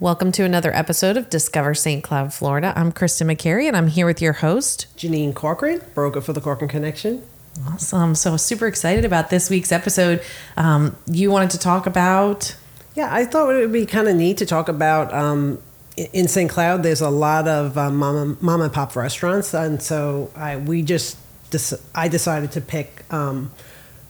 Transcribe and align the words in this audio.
Welcome 0.00 0.30
to 0.32 0.44
another 0.44 0.72
episode 0.76 1.16
of 1.16 1.28
Discover 1.28 1.74
St. 1.74 2.04
Cloud, 2.04 2.32
Florida. 2.32 2.72
I'm 2.76 2.92
Kristen 2.92 3.26
McCary, 3.26 3.66
and 3.66 3.76
I'm 3.76 3.88
here 3.88 4.06
with 4.06 4.22
your 4.22 4.34
host. 4.34 4.86
Janine 4.96 5.34
Corcoran, 5.34 5.82
broker 5.92 6.20
for 6.20 6.32
the 6.32 6.40
Corcoran 6.40 6.68
Connection. 6.68 7.24
Awesome. 7.66 8.14
So, 8.14 8.36
super 8.36 8.68
excited 8.68 9.04
about 9.04 9.30
this 9.30 9.50
week's 9.50 9.72
episode. 9.72 10.22
Um, 10.56 10.94
you 11.08 11.32
wanted 11.32 11.50
to 11.50 11.58
talk 11.58 11.88
about. 11.88 12.54
Yeah, 12.94 13.08
I 13.12 13.24
thought 13.24 13.50
it 13.50 13.58
would 13.58 13.72
be 13.72 13.86
kind 13.86 14.06
of 14.06 14.14
neat 14.14 14.36
to 14.36 14.46
talk 14.46 14.68
about. 14.68 15.12
Um, 15.12 15.60
in 15.96 16.28
St. 16.28 16.48
Cloud, 16.48 16.84
there's 16.84 17.00
a 17.00 17.10
lot 17.10 17.48
of 17.48 17.76
um, 17.76 17.96
mom, 17.96 18.38
mom 18.40 18.60
and 18.60 18.72
pop 18.72 18.94
restaurants, 18.94 19.52
and 19.52 19.82
so 19.82 20.30
I 20.36 20.58
we 20.58 20.82
just 20.82 21.18
dec- 21.50 21.82
I 21.92 22.06
decided 22.06 22.52
to 22.52 22.60
pick 22.60 23.02
um, 23.12 23.50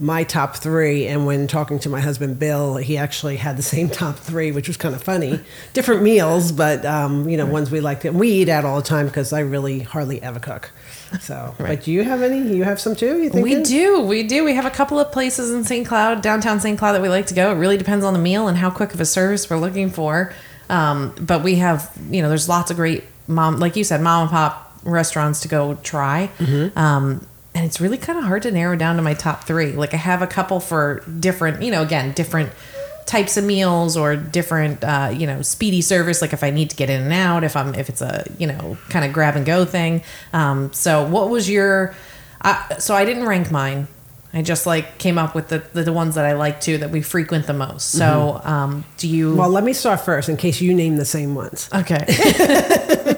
my 0.01 0.25
top 0.25 0.57
three. 0.57 1.07
And 1.07 1.27
when 1.27 1.47
talking 1.47 1.79
to 1.81 1.89
my 1.89 2.01
husband 2.01 2.39
Bill, 2.39 2.77
he 2.77 2.97
actually 2.97 3.37
had 3.37 3.57
the 3.57 3.63
same 3.63 3.89
top 3.91 4.17
three, 4.17 4.53
which 4.53 4.69
was 4.69 4.77
kind 4.77 4.95
of 4.95 5.03
funny. 5.03 5.41
Different 5.73 6.03
meals, 6.03 6.53
but 6.53 6.85
um, 6.85 7.29
you 7.29 7.37
know, 7.37 7.47
ones 7.47 7.71
we 7.71 7.81
like. 7.81 8.01
To, 8.01 8.11
we 8.11 8.29
eat 8.29 8.49
out 8.49 8.65
all 8.65 8.77
the 8.77 8.87
time 8.87 9.07
because 9.07 9.33
I 9.33 9.41
really 9.41 9.81
hardly 9.81 10.23
ever 10.23 10.39
cook. 10.39 10.71
So, 11.21 11.55
but 11.59 11.85
do 11.85 11.93
you 11.93 12.05
have 12.05 12.23
any? 12.23 12.55
You 12.55 12.65
have 12.65 12.79
some 12.81 12.95
too? 12.95 13.23
You 13.23 13.31
We 13.31 13.63
do. 13.63 14.03
We 14.03 14.23
do. 14.23 14.45
We 14.45 14.55
have 14.55 14.67
a 14.67 14.71
couple 14.71 14.99
of 14.99 15.11
places 15.11 15.51
in 15.51 15.65
St. 15.65 15.87
Cloud, 15.87 16.21
downtown 16.21 16.61
St. 16.61 16.79
Cloud, 16.79 16.93
that 16.93 17.03
we 17.03 17.09
like 17.09 17.27
to 17.27 17.35
go. 17.35 17.51
It 17.51 17.55
really 17.55 17.79
depends 17.79 18.05
on 18.05 18.13
the 18.13 18.19
meal 18.19 18.47
and 18.47 18.59
how 18.59 18.71
quick 18.71 18.93
of 18.93 19.01
a 19.01 19.07
service 19.07 19.49
we're 19.49 19.57
looking 19.59 19.91
for. 19.91 20.35
Um, 20.69 21.15
but 21.19 21.43
we 21.43 21.57
have, 21.57 21.91
you 22.11 22.21
know, 22.21 22.29
there's 22.29 22.49
lots 22.49 22.71
of 22.71 22.77
great 22.77 23.05
mom, 23.27 23.57
like 23.57 23.75
you 23.75 23.85
said, 23.85 24.03
mom 24.03 24.23
and 24.23 24.31
pop 24.31 24.75
restaurants 24.85 25.41
to 25.41 25.49
go 25.49 25.77
try. 25.77 26.31
Um, 26.77 27.27
and 27.59 27.67
it's 27.67 27.81
really 27.81 27.99
kind 27.99 28.17
of 28.17 28.25
hard 28.25 28.43
to 28.43 28.53
narrow 28.53 28.77
down 28.77 28.95
to 28.97 29.03
my 29.03 29.15
top 29.15 29.43
three. 29.43 29.73
Like 29.73 29.93
I 29.93 29.97
have 29.97 30.23
a 30.23 30.29
couple 30.29 30.61
for 30.61 31.01
different, 31.19 31.61
you 31.61 31.73
know, 31.73 31.83
again, 31.83 32.13
different 32.13 32.53
types 33.05 33.37
of 33.37 33.43
meals 33.43 33.97
or 33.97 34.15
different 34.15 34.85
uh, 34.85 35.11
you 35.13 35.27
know 35.27 35.41
speedy 35.41 35.81
service 35.81 36.21
like 36.21 36.35
if 36.35 36.45
i 36.45 36.51
need 36.51 36.69
to 36.69 36.77
get 36.77 36.91
in 36.91 37.01
and 37.01 37.13
out 37.15 37.43
if 37.43 37.57
i'm 37.57 37.75
if 37.75 37.89
it's 37.89 38.03
a 38.03 38.23
you 38.37 38.47
know 38.47 38.77
kind 38.91 39.03
of 39.03 39.15
grab 39.15 39.35
and 39.35 39.47
go 39.47 39.65
thing 39.65 40.03
um, 40.35 40.71
so 40.75 41.09
what 41.09 41.31
was 41.31 41.49
your 41.49 41.95
uh, 42.43 42.77
so 42.77 42.95
i 42.95 43.07
didn't 43.07 43.25
rank 43.25 43.51
mine 43.51 43.89
i 44.35 44.43
just 44.43 44.67
like 44.67 44.99
came 44.99 45.17
up 45.17 45.35
with 45.35 45.49
the, 45.49 45.61
the, 45.73 45.85
the 45.85 45.93
ones 45.93 46.17
that 46.17 46.27
i 46.27 46.35
like 46.35 46.61
to 46.61 46.77
that 46.77 46.91
we 46.91 47.01
frequent 47.01 47.47
the 47.47 47.55
most 47.55 47.93
so 47.93 48.43
um, 48.45 48.85
do 48.99 49.09
you 49.09 49.35
Well, 49.35 49.49
let 49.49 49.65
me 49.65 49.73
start 49.73 50.03
first 50.03 50.29
in 50.29 50.37
case 50.37 50.61
you 50.61 50.75
name 50.75 50.99
the 50.99 51.07
same 51.07 51.35
ones. 51.35 51.71
okay 51.73 52.05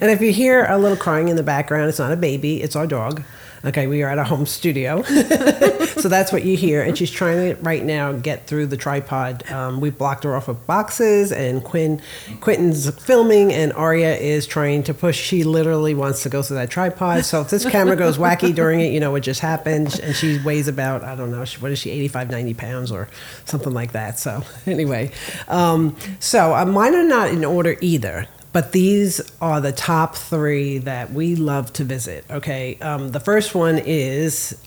And 0.00 0.10
if 0.10 0.20
you 0.20 0.32
hear 0.32 0.64
a 0.64 0.78
little 0.78 0.96
crying 0.96 1.28
in 1.28 1.36
the 1.36 1.42
background, 1.42 1.88
it's 1.88 1.98
not 1.98 2.12
a 2.12 2.16
baby, 2.16 2.62
it's 2.62 2.74
our 2.74 2.86
dog. 2.86 3.22
Okay, 3.64 3.86
we 3.86 4.02
are 4.02 4.08
at 4.08 4.18
a 4.18 4.24
home 4.24 4.44
studio. 4.44 5.02
so 5.02 6.08
that's 6.08 6.32
what 6.32 6.44
you 6.44 6.56
hear. 6.56 6.82
And 6.82 6.98
she's 6.98 7.12
trying 7.12 7.54
to 7.54 7.62
right 7.62 7.84
now 7.84 8.12
get 8.12 8.48
through 8.48 8.66
the 8.66 8.76
tripod. 8.76 9.48
Um, 9.52 9.80
we 9.80 9.90
blocked 9.90 10.24
her 10.24 10.34
off 10.34 10.48
of 10.48 10.66
boxes, 10.66 11.30
and 11.30 11.62
Quinn, 11.62 12.02
Quentin's 12.40 12.90
filming, 13.04 13.52
and 13.52 13.72
Aria 13.74 14.16
is 14.16 14.48
trying 14.48 14.82
to 14.84 14.94
push. 14.94 15.16
She 15.16 15.44
literally 15.44 15.94
wants 15.94 16.24
to 16.24 16.28
go 16.28 16.42
through 16.42 16.56
that 16.56 16.70
tripod. 16.70 17.24
So 17.24 17.40
if 17.40 17.50
this 17.50 17.64
camera 17.64 17.94
goes 17.94 18.18
wacky 18.18 18.52
during 18.52 18.80
it, 18.80 18.92
you 18.92 18.98
know 18.98 19.12
what 19.12 19.22
just 19.22 19.40
happened. 19.40 20.00
And 20.02 20.16
she 20.16 20.40
weighs 20.40 20.66
about, 20.66 21.04
I 21.04 21.14
don't 21.14 21.30
know, 21.30 21.44
what 21.60 21.70
is 21.70 21.78
she, 21.78 21.90
85, 21.90 22.30
90 22.30 22.54
pounds 22.54 22.90
or 22.90 23.08
something 23.44 23.72
like 23.72 23.92
that. 23.92 24.18
So 24.18 24.42
anyway, 24.66 25.12
um, 25.46 25.96
so 26.18 26.54
uh, 26.54 26.64
mine 26.64 26.96
are 26.96 27.04
not 27.04 27.28
in 27.28 27.44
order 27.44 27.76
either. 27.80 28.26
But 28.52 28.72
these 28.72 29.20
are 29.40 29.60
the 29.60 29.72
top 29.72 30.14
three 30.14 30.78
that 30.78 31.12
we 31.12 31.36
love 31.36 31.72
to 31.74 31.84
visit. 31.84 32.24
Okay, 32.30 32.78
um, 32.80 33.10
the 33.10 33.20
first 33.20 33.54
one 33.54 33.78
is 33.78 34.58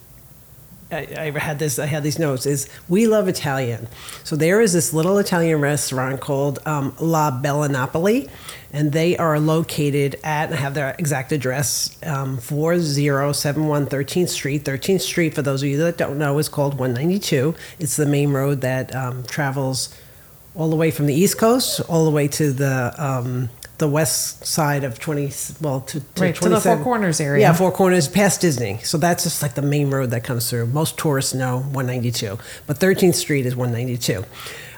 I, 0.91 1.31
I 1.35 1.39
had 1.39 1.59
this. 1.59 1.79
I 1.79 1.85
had 1.85 2.03
these 2.03 2.19
notes. 2.19 2.45
Is 2.45 2.69
we 2.87 3.07
love 3.07 3.27
Italian. 3.27 3.87
So 4.23 4.35
there 4.35 4.61
is 4.61 4.73
this 4.73 4.93
little 4.93 5.17
Italian 5.17 5.59
restaurant 5.59 6.21
called 6.21 6.59
um, 6.65 6.95
La 6.99 7.31
Bella 7.31 7.69
Napoli, 7.69 8.29
and 8.71 8.91
they 8.91 9.17
are 9.17 9.39
located 9.39 10.19
at. 10.23 10.51
I 10.51 10.55
have 10.55 10.73
their 10.73 10.95
exact 10.97 11.31
address: 11.31 11.97
um, 12.03 12.37
four 12.37 12.79
zero 12.79 13.31
seven 13.31 13.67
one 13.67 13.85
Thirteenth 13.85 14.29
Street. 14.29 14.63
Thirteenth 14.63 15.01
Street, 15.01 15.33
for 15.33 15.41
those 15.41 15.63
of 15.63 15.69
you 15.69 15.77
that 15.77 15.97
don't 15.97 16.17
know, 16.17 16.37
is 16.37 16.49
called 16.49 16.77
one 16.77 16.93
ninety 16.93 17.19
two. 17.19 17.55
It's 17.79 17.95
the 17.95 18.05
main 18.05 18.31
road 18.31 18.61
that 18.61 18.95
um, 18.95 19.23
travels 19.23 19.93
all 20.55 20.69
the 20.69 20.75
way 20.75 20.89
from 20.89 21.05
the 21.05 21.13
East 21.13 21.37
Coast 21.37 21.81
all 21.89 22.05
the 22.05 22.11
way 22.11 22.27
to 22.29 22.53
the 22.53 22.93
um, 22.97 23.49
the 23.77 23.87
west 23.87 24.45
side 24.45 24.83
of 24.83 24.99
twenty. 24.99 25.31
Well, 25.61 25.81
to, 25.81 25.99
to 25.99 26.21
Right, 26.21 26.35
to 26.35 26.49
the 26.49 26.59
Four 26.59 26.77
Corners 26.83 27.19
area. 27.19 27.41
Yeah, 27.41 27.53
Four 27.53 27.71
Corners 27.71 28.07
past 28.07 28.41
Disney. 28.41 28.79
So 28.83 28.97
that's 28.97 29.23
just 29.23 29.41
like 29.41 29.55
the 29.55 29.61
main 29.61 29.89
road 29.89 30.11
that 30.11 30.23
comes 30.23 30.49
through. 30.49 30.67
Most 30.67 30.97
tourists 30.97 31.33
know 31.33 31.57
192, 31.59 32.37
but 32.67 32.79
13th 32.79 33.15
Street 33.15 33.45
is 33.45 33.55
192. 33.55 34.23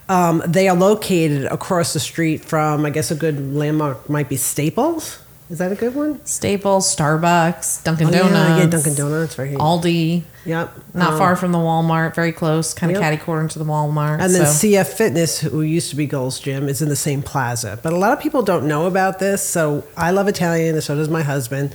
Um, 0.09 0.41
they 0.47 0.69
are 0.69 0.75
located 0.75 1.46
across 1.46 1.94
the 1.94 2.00
street 2.00 2.44
from, 2.46 2.86
I 2.86 2.90
guess, 2.91 3.12
a 3.12 3.16
good 3.16 3.53
landmark 3.53 4.09
might 4.09 4.30
be 4.30 4.38
Staples. 4.38 5.19
Is 5.50 5.59
that 5.59 5.72
a 5.72 5.75
good 5.75 5.96
one? 5.96 6.19
staples 6.25 6.94
starbucks 6.94 7.84
dunkin' 7.84 8.08
Oh, 8.08 8.12
donuts 8.12 8.59
yeah, 8.59 8.66
Dunkin' 8.66 8.96
Donuts, 8.96 9.38
right 9.40 9.50
here. 9.50 9.58
aldi 9.58 10.24
Yep. 10.46 10.74
not 10.94 11.13
Um, 11.13 11.18
far 11.18 11.35
from 11.38 11.52
the 11.53 11.58
walmart 11.58 12.16
very 12.16 12.31
close 12.34 12.74
kind 12.74 12.91
of 12.91 12.96
Yep. 12.96 13.02
catty 13.02 13.18
corner 13.18 13.47
to 13.47 13.59
the 13.59 13.66
walmart 13.66 14.19
And 14.22 14.34
then. 14.36 14.46
CF 14.46 14.88
Fitness, 14.88 15.40
who 15.40 15.62
used 15.62 15.90
to 15.91 15.96
be 15.96 16.06
Gold's 16.06 16.40
Gym, 16.40 16.68
is 16.68 16.81
in 16.81 16.90
the 16.90 16.96
same 16.97 17.22
plaza. 17.22 17.80
But 17.81 17.94
a 17.94 17.97
lot 17.97 18.12
of 18.13 18.19
people 18.19 18.41
don't 18.41 18.66
know 18.68 18.88
about 18.88 19.19
this. 19.19 19.41
So 19.41 19.84
I 19.96 20.12
love 20.12 20.28
Italian, 20.28 20.75
and 20.75 20.84
so 20.84 20.96
does 20.96 21.09
my 21.09 21.24
husband. 21.24 21.74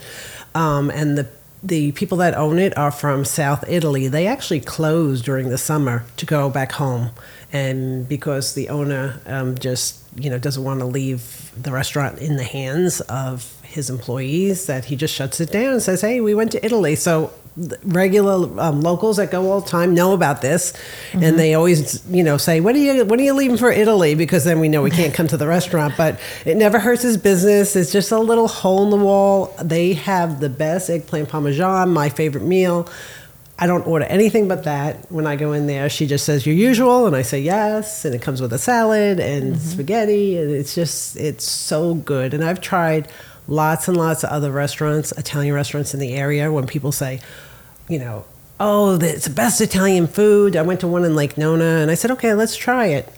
Um, 0.54 0.90
and 0.90 1.16
the 1.16 1.26
the 1.64 1.92
people 1.92 2.18
that 2.18 2.34
own 2.36 2.58
it 2.58 2.76
are 2.76 2.90
from 2.90 3.24
South 3.24 3.64
Italy. 3.68 4.08
They 4.08 4.26
actually 4.26 4.58
close 4.58 5.22
during 5.22 5.48
the 5.48 5.56
summer 5.58 6.04
to 6.16 6.26
go 6.26 6.50
back 6.50 6.72
home, 6.72 7.10
and 7.52 8.08
because 8.08 8.54
the 8.54 8.68
owner 8.68 9.20
um, 9.26 9.56
just 9.56 10.00
you 10.16 10.28
know 10.28 10.38
doesn't 10.38 10.64
want 10.64 10.80
to 10.80 10.86
leave 10.86 11.52
the 11.56 11.70
restaurant 11.70 12.18
in 12.18 12.36
the 12.36 12.42
hands 12.44 13.00
of 13.02 13.54
his 13.72 13.90
employees, 13.90 14.66
that 14.66 14.86
he 14.86 14.96
just 14.96 15.14
shuts 15.14 15.40
it 15.40 15.50
down 15.50 15.72
and 15.72 15.82
says, 15.82 16.00
"Hey, 16.00 16.20
we 16.20 16.34
went 16.34 16.52
to 16.52 16.64
Italy." 16.64 16.94
So 16.94 17.32
regular 17.84 18.60
um, 18.60 18.80
locals 18.80 19.18
that 19.18 19.30
go 19.30 19.50
all 19.50 19.60
the 19.60 19.68
time 19.68 19.92
know 19.94 20.14
about 20.14 20.40
this, 20.40 20.72
and 21.12 21.38
they 21.38 21.54
always, 21.54 22.06
you 22.08 22.22
know, 22.22 22.36
say, 22.36 22.60
"When 22.60 22.74
are 22.74 22.78
you 22.78 23.04
when 23.04 23.20
are 23.20 23.22
you 23.22 23.34
leaving 23.34 23.56
for 23.56 23.70
Italy?" 23.70 24.14
Because 24.14 24.44
then 24.44 24.60
we 24.60 24.68
know 24.68 24.82
we 24.82 24.90
can't 25.00 25.14
come 25.14 25.26
to 25.28 25.36
the 25.36 25.46
restaurant. 25.46 25.94
But 25.96 26.20
it 26.44 26.56
never 26.56 26.78
hurts 26.78 27.02
his 27.02 27.16
business. 27.16 27.76
It's 27.76 27.92
just 27.92 28.12
a 28.12 28.18
little 28.18 28.48
hole 28.48 28.84
in 28.84 28.90
the 28.90 28.96
wall. 28.96 29.54
They 29.62 29.94
have 29.94 30.40
the 30.40 30.48
best 30.48 30.88
eggplant 30.88 31.28
parmesan, 31.28 31.90
my 31.90 32.08
favorite 32.08 32.44
meal. 32.44 32.88
I 33.58 33.66
don't 33.66 33.86
order 33.86 34.06
anything 34.06 34.48
but 34.48 34.64
that 34.64 35.10
when 35.12 35.24
I 35.24 35.36
go 35.36 35.52
in 35.52 35.68
there. 35.68 35.88
She 35.88 36.06
just 36.06 36.24
says 36.24 36.46
your 36.46 36.56
usual, 36.56 37.06
and 37.06 37.14
I 37.14 37.22
say 37.22 37.40
yes, 37.40 38.04
and 38.04 38.14
it 38.14 38.20
comes 38.20 38.40
with 38.40 38.52
a 38.52 38.58
salad 38.58 39.20
and 39.20 39.60
spaghetti, 39.60 40.36
and 40.36 40.50
it's 40.50 40.74
just 40.74 41.16
it's 41.16 41.44
so 41.44 41.94
good. 41.94 42.34
And 42.34 42.42
I've 42.42 42.60
tried 42.60 43.08
lots 43.48 43.88
and 43.88 43.96
lots 43.96 44.24
of 44.24 44.30
other 44.30 44.50
restaurants, 44.50 45.12
Italian 45.12 45.54
restaurants 45.54 45.94
in 45.94 46.00
the 46.00 46.14
area. 46.14 46.50
When 46.52 46.66
people 46.66 46.92
say, 46.92 47.20
you 47.88 47.98
know, 47.98 48.24
oh, 48.60 48.98
it's 49.00 49.26
the 49.26 49.34
best 49.34 49.60
Italian 49.60 50.06
food. 50.06 50.56
I 50.56 50.62
went 50.62 50.80
to 50.80 50.88
one 50.88 51.04
in 51.04 51.14
Lake 51.14 51.36
Nona, 51.36 51.78
and 51.80 51.90
I 51.90 51.94
said, 51.94 52.10
okay, 52.12 52.34
let's 52.34 52.56
try 52.56 52.86
it. 52.86 53.08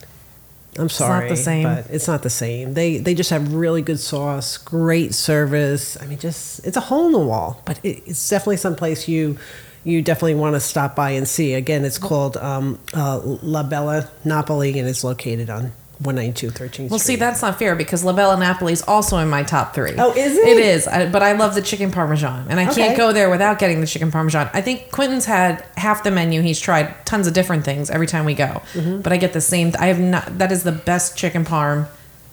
I'm 0.76 0.88
sorry, 0.88 1.30
it's 1.30 1.30
not 1.30 1.36
the 1.36 1.42
same. 1.42 1.62
but 1.62 1.90
it's 1.90 2.08
not 2.08 2.22
the 2.22 2.30
same. 2.30 2.74
They 2.74 2.98
they 2.98 3.14
just 3.14 3.30
have 3.30 3.54
really 3.54 3.80
good 3.80 4.00
sauce, 4.00 4.58
great 4.58 5.14
service. 5.14 6.00
I 6.02 6.06
mean, 6.06 6.18
just 6.18 6.66
it's 6.66 6.76
a 6.76 6.80
hole 6.80 7.06
in 7.06 7.12
the 7.12 7.18
wall, 7.20 7.62
but 7.64 7.78
it, 7.84 8.02
it's 8.06 8.28
definitely 8.28 8.56
someplace 8.56 9.06
you 9.06 9.38
you 9.84 10.02
definitely 10.02 10.34
want 10.34 10.54
to 10.54 10.60
stop 10.60 10.96
by 10.96 11.10
and 11.10 11.28
see. 11.28 11.54
Again, 11.54 11.84
it's 11.84 11.98
called 11.98 12.36
um, 12.38 12.80
uh, 12.92 13.20
La 13.22 13.62
Bella 13.62 14.10
Napoli, 14.24 14.76
and 14.78 14.88
it's 14.88 15.04
located 15.04 15.48
on 15.48 15.72
192 16.04 16.48
13th 16.50 16.90
Well, 16.90 16.98
Street. 16.98 17.14
see, 17.14 17.16
that's 17.16 17.42
not 17.42 17.58
fair 17.58 17.74
because 17.74 18.04
La 18.04 18.12
Bella 18.12 18.36
Napoli 18.38 18.72
is 18.72 18.82
also 18.82 19.18
in 19.18 19.28
my 19.28 19.42
top 19.42 19.74
three. 19.74 19.94
Oh, 19.98 20.12
is 20.12 20.36
it? 20.36 20.46
It 20.48 20.58
is, 20.58 20.86
I, 20.86 21.06
but 21.10 21.22
I 21.22 21.32
love 21.32 21.54
the 21.54 21.62
chicken 21.62 21.90
parmesan, 21.90 22.46
and 22.50 22.60
I 22.60 22.64
Okay. 22.70 22.74
can't 22.86 22.96
go 22.96 23.12
there 23.12 23.30
without 23.30 23.58
getting 23.58 23.80
the 23.80 23.86
chicken 23.86 24.10
parmesan. 24.10 24.50
I 24.52 24.60
think 24.60 24.90
Quentin's 24.90 25.24
had 25.24 25.64
half 25.76 26.02
the 26.04 26.10
menu. 26.10 26.42
He's 26.42 26.60
tried 26.60 26.94
tons 27.06 27.26
of 27.26 27.32
different 27.34 27.64
things 27.64 27.90
every 27.90 28.06
time 28.06 28.24
we 28.24 28.34
go, 28.34 28.62
Mm-hmm. 28.74 29.00
but 29.00 29.12
I 29.12 29.16
get 29.16 29.32
the 29.32 29.40
same. 29.40 29.72
I 29.78 29.86
have 29.86 29.98
not. 30.00 30.38
That 30.38 30.52
is 30.52 30.62
the 30.62 30.72
best 30.72 31.16
chicken 31.16 31.44
parm 31.44 31.86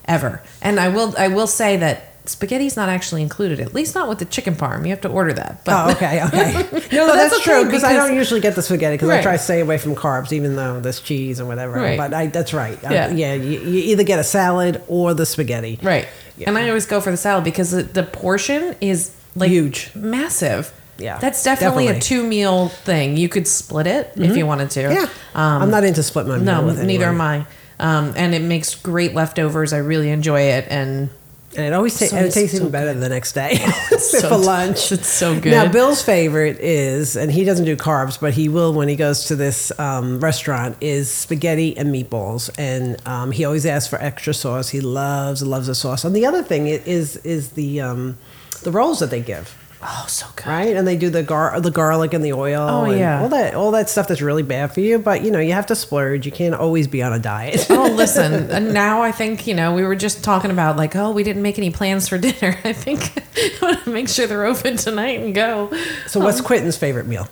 ever, 0.06 0.42
and 0.62 0.80
I 0.80 0.90
will. 0.90 1.14
I 1.18 1.28
will 1.30 1.48
say 1.48 1.78
that 1.78 2.11
spaghetti's 2.26 2.76
not 2.76 2.90
actually 2.90 3.22
included. 3.22 3.60
At 3.60 3.74
least 3.74 3.96
not 3.96 4.08
with 4.08 4.20
the 4.20 4.26
chicken 4.26 4.56
parm. 4.56 4.84
You 4.84 4.90
have 4.92 5.02
to 5.02 5.10
order 5.10 5.34
that. 5.34 5.66
But 5.66 5.88
Oh, 5.88 5.92
okay, 5.92 6.24
okay. 6.28 6.54
No, 6.96 7.08
that's, 7.16 7.32
that's 7.32 7.44
true 7.44 7.56
okay 7.62 7.66
because 7.66 7.84
I 7.84 7.94
don't 7.94 8.16
usually 8.16 8.40
get 8.42 8.56
the 8.56 8.62
spaghetti 8.62 8.96
because 8.96 9.10
I 9.10 9.22
try 9.22 9.34
to 9.34 9.38
stay 9.38 9.60
away 9.60 9.78
from 9.78 9.96
carbs, 9.96 10.32
even 10.32 10.56
though 10.56 10.80
there's 10.80 11.00
cheese 11.00 11.40
and 11.40 11.48
whatever. 11.48 11.74
Right. 11.74 11.98
But 11.98 12.14
I, 12.14 12.28
that's 12.28 12.54
right. 12.54 12.78
Yeah. 12.84 13.10
yeah, 13.12 13.34
you, 13.34 13.60
you 13.60 13.80
either 13.92 14.04
get 14.04 14.20
a 14.20 14.24
salad 14.24 14.84
or 14.88 15.14
the 15.14 15.26
spaghetti. 15.26 15.80
Right. 15.82 16.08
Yeah. 16.38 16.50
And 16.50 16.58
I 16.58 16.68
always 16.70 16.86
go 16.86 17.02
for 17.02 17.12
the 17.12 17.18
salad 17.18 17.44
because 17.44 17.72
the, 17.72 17.84
the 17.84 18.04
portion 18.04 18.76
is 18.82 19.16
like 19.36 19.50
Huge. 19.50 19.92
massive. 19.96 20.74
Yeah, 20.98 21.18
That's 21.18 21.44
definitely, 21.44 21.88
a 21.88 22.00
two 22.00 22.22
meal 22.24 22.68
thing. 22.70 23.18
You 23.18 23.28
could 23.28 23.48
split 23.48 23.88
it 23.88 24.12
if 24.18 24.38
you 24.38 24.46
wanted 24.46 24.70
to. 24.72 24.82
Yeah, 24.82 25.10
Um, 25.34 25.64
I'm 25.64 25.72
not 25.72 25.84
into 25.84 26.04
split 26.04 26.28
my 26.28 26.36
meal 26.38 26.46
no, 26.46 26.66
with 26.68 26.84
neither 26.84 27.06
am 27.06 27.20
I. 27.20 27.48
Um, 27.80 28.14
and 28.16 28.36
it 28.36 28.44
makes 28.44 28.76
great 28.76 29.16
leftovers. 29.16 29.74
I 29.74 29.78
really 29.80 30.12
enjoy 30.12 30.42
it. 30.42 30.68
And 30.70 31.10
And 31.56 31.66
it 31.66 31.74
always 31.74 32.00
ta- 32.00 32.06
So 32.06 32.16
and 32.18 32.26
it 32.26 32.32
tastes 32.32 32.56
so 32.56 32.62
even 32.62 32.72
better 32.72 32.94
the 32.94 33.10
next 33.10 33.34
day 33.34 33.56
so 33.98 34.30
for 34.30 34.38
lunch. 34.38 34.92
It's 34.92 35.08
so 35.08 35.40
good. 35.40 35.52
Now, 35.52 35.70
Bill's 35.72 36.02
favorite 36.02 36.58
is, 36.60 37.16
and 37.18 37.32
he 37.32 37.44
doesn't 37.44 37.66
do 37.66 37.76
carbs, 37.76 38.20
but 38.20 38.34
he 38.34 38.48
will 38.48 38.74
when 38.74 38.88
he 38.88 38.96
goes 38.96 39.26
to 39.26 39.36
this 39.36 39.78
um, 39.80 40.20
restaurant, 40.20 40.78
is 40.80 41.12
spaghetti 41.12 41.76
and 41.78 41.94
meatballs. 41.94 42.50
And 42.58 43.06
um, 43.08 43.32
he 43.32 43.44
always 43.44 43.66
asks 43.66 43.90
for 43.90 44.00
extra 44.02 44.34
sauce. 44.34 44.70
He 44.70 44.80
loves, 44.82 45.44
loves 45.44 45.68
the 45.68 45.76
sauce. 45.76 46.06
And 46.06 46.16
the 46.16 46.26
other 46.26 46.42
thing 46.44 46.68
is 46.68 47.18
is 47.18 47.50
the 47.52 47.82
um, 47.82 48.18
the 48.64 48.72
rolls 48.72 49.00
that 49.00 49.10
they 49.10 49.22
give, 49.22 49.58
oh, 49.84 50.06
so 50.08 50.26
good. 50.36 50.48
right? 50.48 50.76
And 50.76 50.88
they 50.88 50.98
do 50.98 51.10
the 51.10 51.24
gar 51.24 51.60
the 51.60 51.72
garlic 51.72 52.14
and 52.14 52.24
the 52.24 52.34
oil. 52.34 52.62
Oh, 52.62 52.86
and 52.86 53.00
yeah. 53.00 53.22
all 53.22 53.30
that 53.30 53.56
all 53.56 53.72
that 53.72 53.90
stuff 53.90 54.08
that's 54.08 54.22
really 54.22 54.44
bad 54.44 54.74
for 54.74 54.80
you. 54.82 55.00
But 55.00 55.24
you 55.24 55.32
know, 55.32 55.40
you 55.40 55.54
have 55.54 55.68
to 55.68 55.76
splurge. 55.76 56.26
You 56.26 56.32
can't 56.32 56.56
always 56.56 56.88
be 56.88 57.02
on 57.04 57.14
a 57.14 57.20
diet. 57.20 57.68
Oh, 57.70 57.92
listen. 57.96 58.52
and 58.52 58.74
now 58.74 59.02
I 59.02 59.12
think 59.12 59.48
you 59.48 59.54
know 59.54 59.74
we 59.74 59.84
were 59.84 59.96
just 59.96 60.24
talking 60.24 60.52
about 60.52 60.78
like, 60.78 60.96
oh, 60.96 61.12
we 61.12 61.24
didn't 61.24 61.42
make 61.42 61.58
any 61.58 61.72
plans 61.72 62.08
for 62.08 62.18
dinner. 62.18 62.58
I 62.64 62.74
think 62.74 63.12
I 63.36 63.58
want 63.62 63.84
to 63.84 63.90
make 63.90 64.10
sure 64.10 64.28
they're 64.28 64.46
open 64.46 64.78
tonight 64.78 65.20
and 65.20 65.34
go. 65.34 65.72
so, 66.08 66.20
what's 66.20 66.40
um, 66.40 66.46
Quentin's 66.46 66.78
favorite 66.78 67.08
meal? 67.08 67.28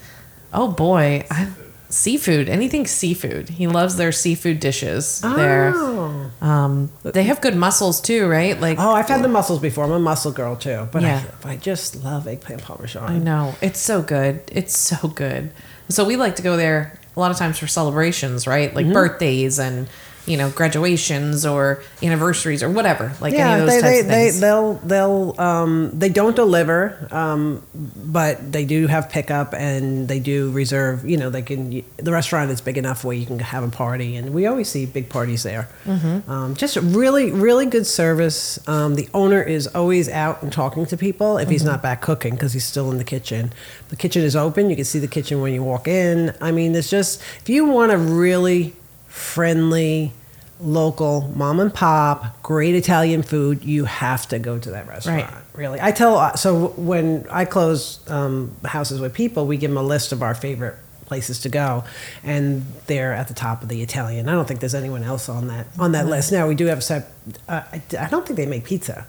Oh 0.53 0.67
boy, 0.67 1.25
I, 1.29 1.47
seafood. 1.89 2.47
Anything 2.49 2.85
seafood. 2.87 3.49
He 3.49 3.67
loves 3.67 3.97
their 3.97 4.11
seafood 4.11 4.59
dishes. 4.59 5.21
There. 5.21 5.71
Oh. 5.75 6.31
Um, 6.41 6.91
they 7.03 7.23
have 7.23 7.41
good 7.41 7.55
mussels 7.55 7.99
too, 8.01 8.27
right? 8.27 8.59
Like, 8.59 8.77
Oh, 8.79 8.91
I've 8.91 9.07
had 9.07 9.23
the 9.23 9.27
mussels 9.27 9.59
before. 9.59 9.83
I'm 9.85 9.91
a 9.91 9.99
mussel 9.99 10.31
girl 10.31 10.55
too, 10.55 10.87
but 10.91 11.01
Yeah. 11.01 11.23
I, 11.43 11.53
I 11.53 11.55
just 11.57 12.03
love 12.03 12.27
eggplant 12.27 12.63
parmesan. 12.63 13.09
I 13.09 13.17
know 13.17 13.55
it's 13.61 13.79
so 13.79 14.01
good. 14.01 14.41
It's 14.51 14.77
so 14.77 15.07
good. 15.09 15.51
So 15.89 16.05
we 16.05 16.15
like 16.15 16.35
to 16.35 16.41
go 16.43 16.55
there 16.55 16.99
a 17.15 17.19
lot 17.19 17.31
of 17.31 17.37
times 17.37 17.57
for 17.57 17.67
celebrations, 17.67 18.45
right? 18.47 18.69
Mm-hmm. 18.69 18.75
Like 18.75 18.93
birthdays 18.93 19.57
and 19.59 19.89
you 20.29 20.37
know 20.37 20.49
graduations 20.51 21.45
or 21.45 21.83
anniversaries 22.03 22.61
or 22.61 22.69
whatever. 22.69 23.11
Like 23.19 23.33
yeah, 23.33 23.49
any 23.49 23.61
of 23.61 23.67
those 23.67 23.81
they, 23.81 23.81
types 23.81 23.93
they, 23.93 23.99
of 24.01 24.07
they, 24.07 24.25
things. 24.29 24.39
they'll 24.39 24.73
they'll 24.75 25.35
um, 25.41 25.91
they 25.97 26.09
don't 26.09 26.35
deliver, 26.35 27.07
um, 27.11 27.63
but 27.73 28.51
they 28.51 28.63
do 28.63 28.87
have 28.87 29.09
pickup 29.09 29.53
and 29.53 30.07
they 30.07 30.19
do 30.19 30.51
reserve. 30.51 31.09
You 31.09 31.17
know, 31.17 31.29
they 31.29 31.41
can. 31.41 31.83
The 31.97 32.11
restaurant 32.11 32.51
is 32.51 32.61
big 32.61 32.77
enough 32.77 33.03
where 33.03 33.15
you 33.15 33.25
can 33.25 33.39
have 33.39 33.63
a 33.63 33.69
party, 33.69 34.15
and 34.15 34.33
we 34.33 34.45
always 34.45 34.69
see 34.69 34.85
big 34.85 35.09
parties 35.09 35.43
there. 35.43 35.67
Mm-hmm. 35.85 36.29
Um, 36.29 36.55
just 36.55 36.77
really, 36.77 37.31
really 37.31 37.65
good 37.65 37.87
service. 37.87 38.59
Um, 38.67 38.95
the 38.95 39.09
owner 39.13 39.41
is 39.41 39.67
always 39.67 40.07
out 40.09 40.43
and 40.43 40.53
talking 40.53 40.85
to 40.85 40.95
people 40.95 41.37
if 41.37 41.49
Mm-hmm. 41.49 41.51
he's 41.53 41.63
not 41.63 41.81
back 41.81 42.01
cooking 42.01 42.35
because 42.35 42.53
he's 42.53 42.65
still 42.65 42.91
in 42.91 42.99
the 42.99 43.03
kitchen. 43.03 43.51
The 43.89 43.95
kitchen 43.95 44.21
is 44.21 44.35
open. 44.35 44.69
You 44.69 44.75
can 44.75 44.85
see 44.85 44.99
the 44.99 45.07
kitchen 45.07 45.41
when 45.41 45.51
you 45.51 45.63
walk 45.63 45.87
in. 45.87 46.35
I 46.39 46.51
mean, 46.51 46.75
it's 46.75 46.91
just 46.91 47.19
if 47.41 47.49
you 47.49 47.65
want 47.65 47.91
a 47.91 47.97
really 47.97 48.75
friendly 49.07 50.13
local 50.59 51.21
mom 51.35 51.59
and 51.59 51.73
pop 51.73 52.41
great 52.43 52.75
italian 52.75 53.23
food 53.23 53.63
you 53.63 53.85
have 53.85 54.27
to 54.27 54.37
go 54.39 54.59
to 54.59 54.71
that 54.71 54.87
restaurant 54.87 55.23
Right. 55.23 55.33
really. 55.53 55.79
I 55.81 55.91
tell 55.91 56.35
so 56.35 56.67
when 56.75 57.25
i 57.31 57.45
close 57.45 57.99
um, 58.09 58.55
houses 58.65 58.99
with 58.99 59.13
people 59.13 59.47
we 59.47 59.55
give 59.57 59.71
them 59.71 59.77
a 59.77 59.83
list 59.83 60.11
of 60.11 60.21
our 60.21 60.35
favorite 60.35 60.75
places 61.05 61.39
to 61.39 61.49
go 61.49 61.83
and 62.23 62.65
they're 62.87 63.13
at 63.13 63.27
the 63.29 63.33
top 63.33 63.63
of 63.63 63.69
the 63.69 63.81
italian. 63.81 64.29
I 64.29 64.33
don't 64.33 64.47
think 64.47 64.59
there's 64.59 64.75
anyone 64.75 65.03
else 65.03 65.27
on 65.29 65.47
that 65.47 65.65
on 65.79 65.93
that 65.93 66.05
list. 66.07 66.31
Now 66.31 66.47
we 66.47 66.55
do 66.55 66.65
have 66.67 66.79
a 66.79 66.81
set 66.81 67.09
uh, 67.47 67.61
I, 67.71 67.81
I 67.97 68.09
don't 68.09 68.25
think 68.27 68.37
they 68.37 68.45
make 68.45 68.65
pizza. 68.65 69.07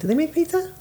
Do 0.00 0.06
they 0.08 0.14
make 0.14 0.34
pizza 0.34 0.74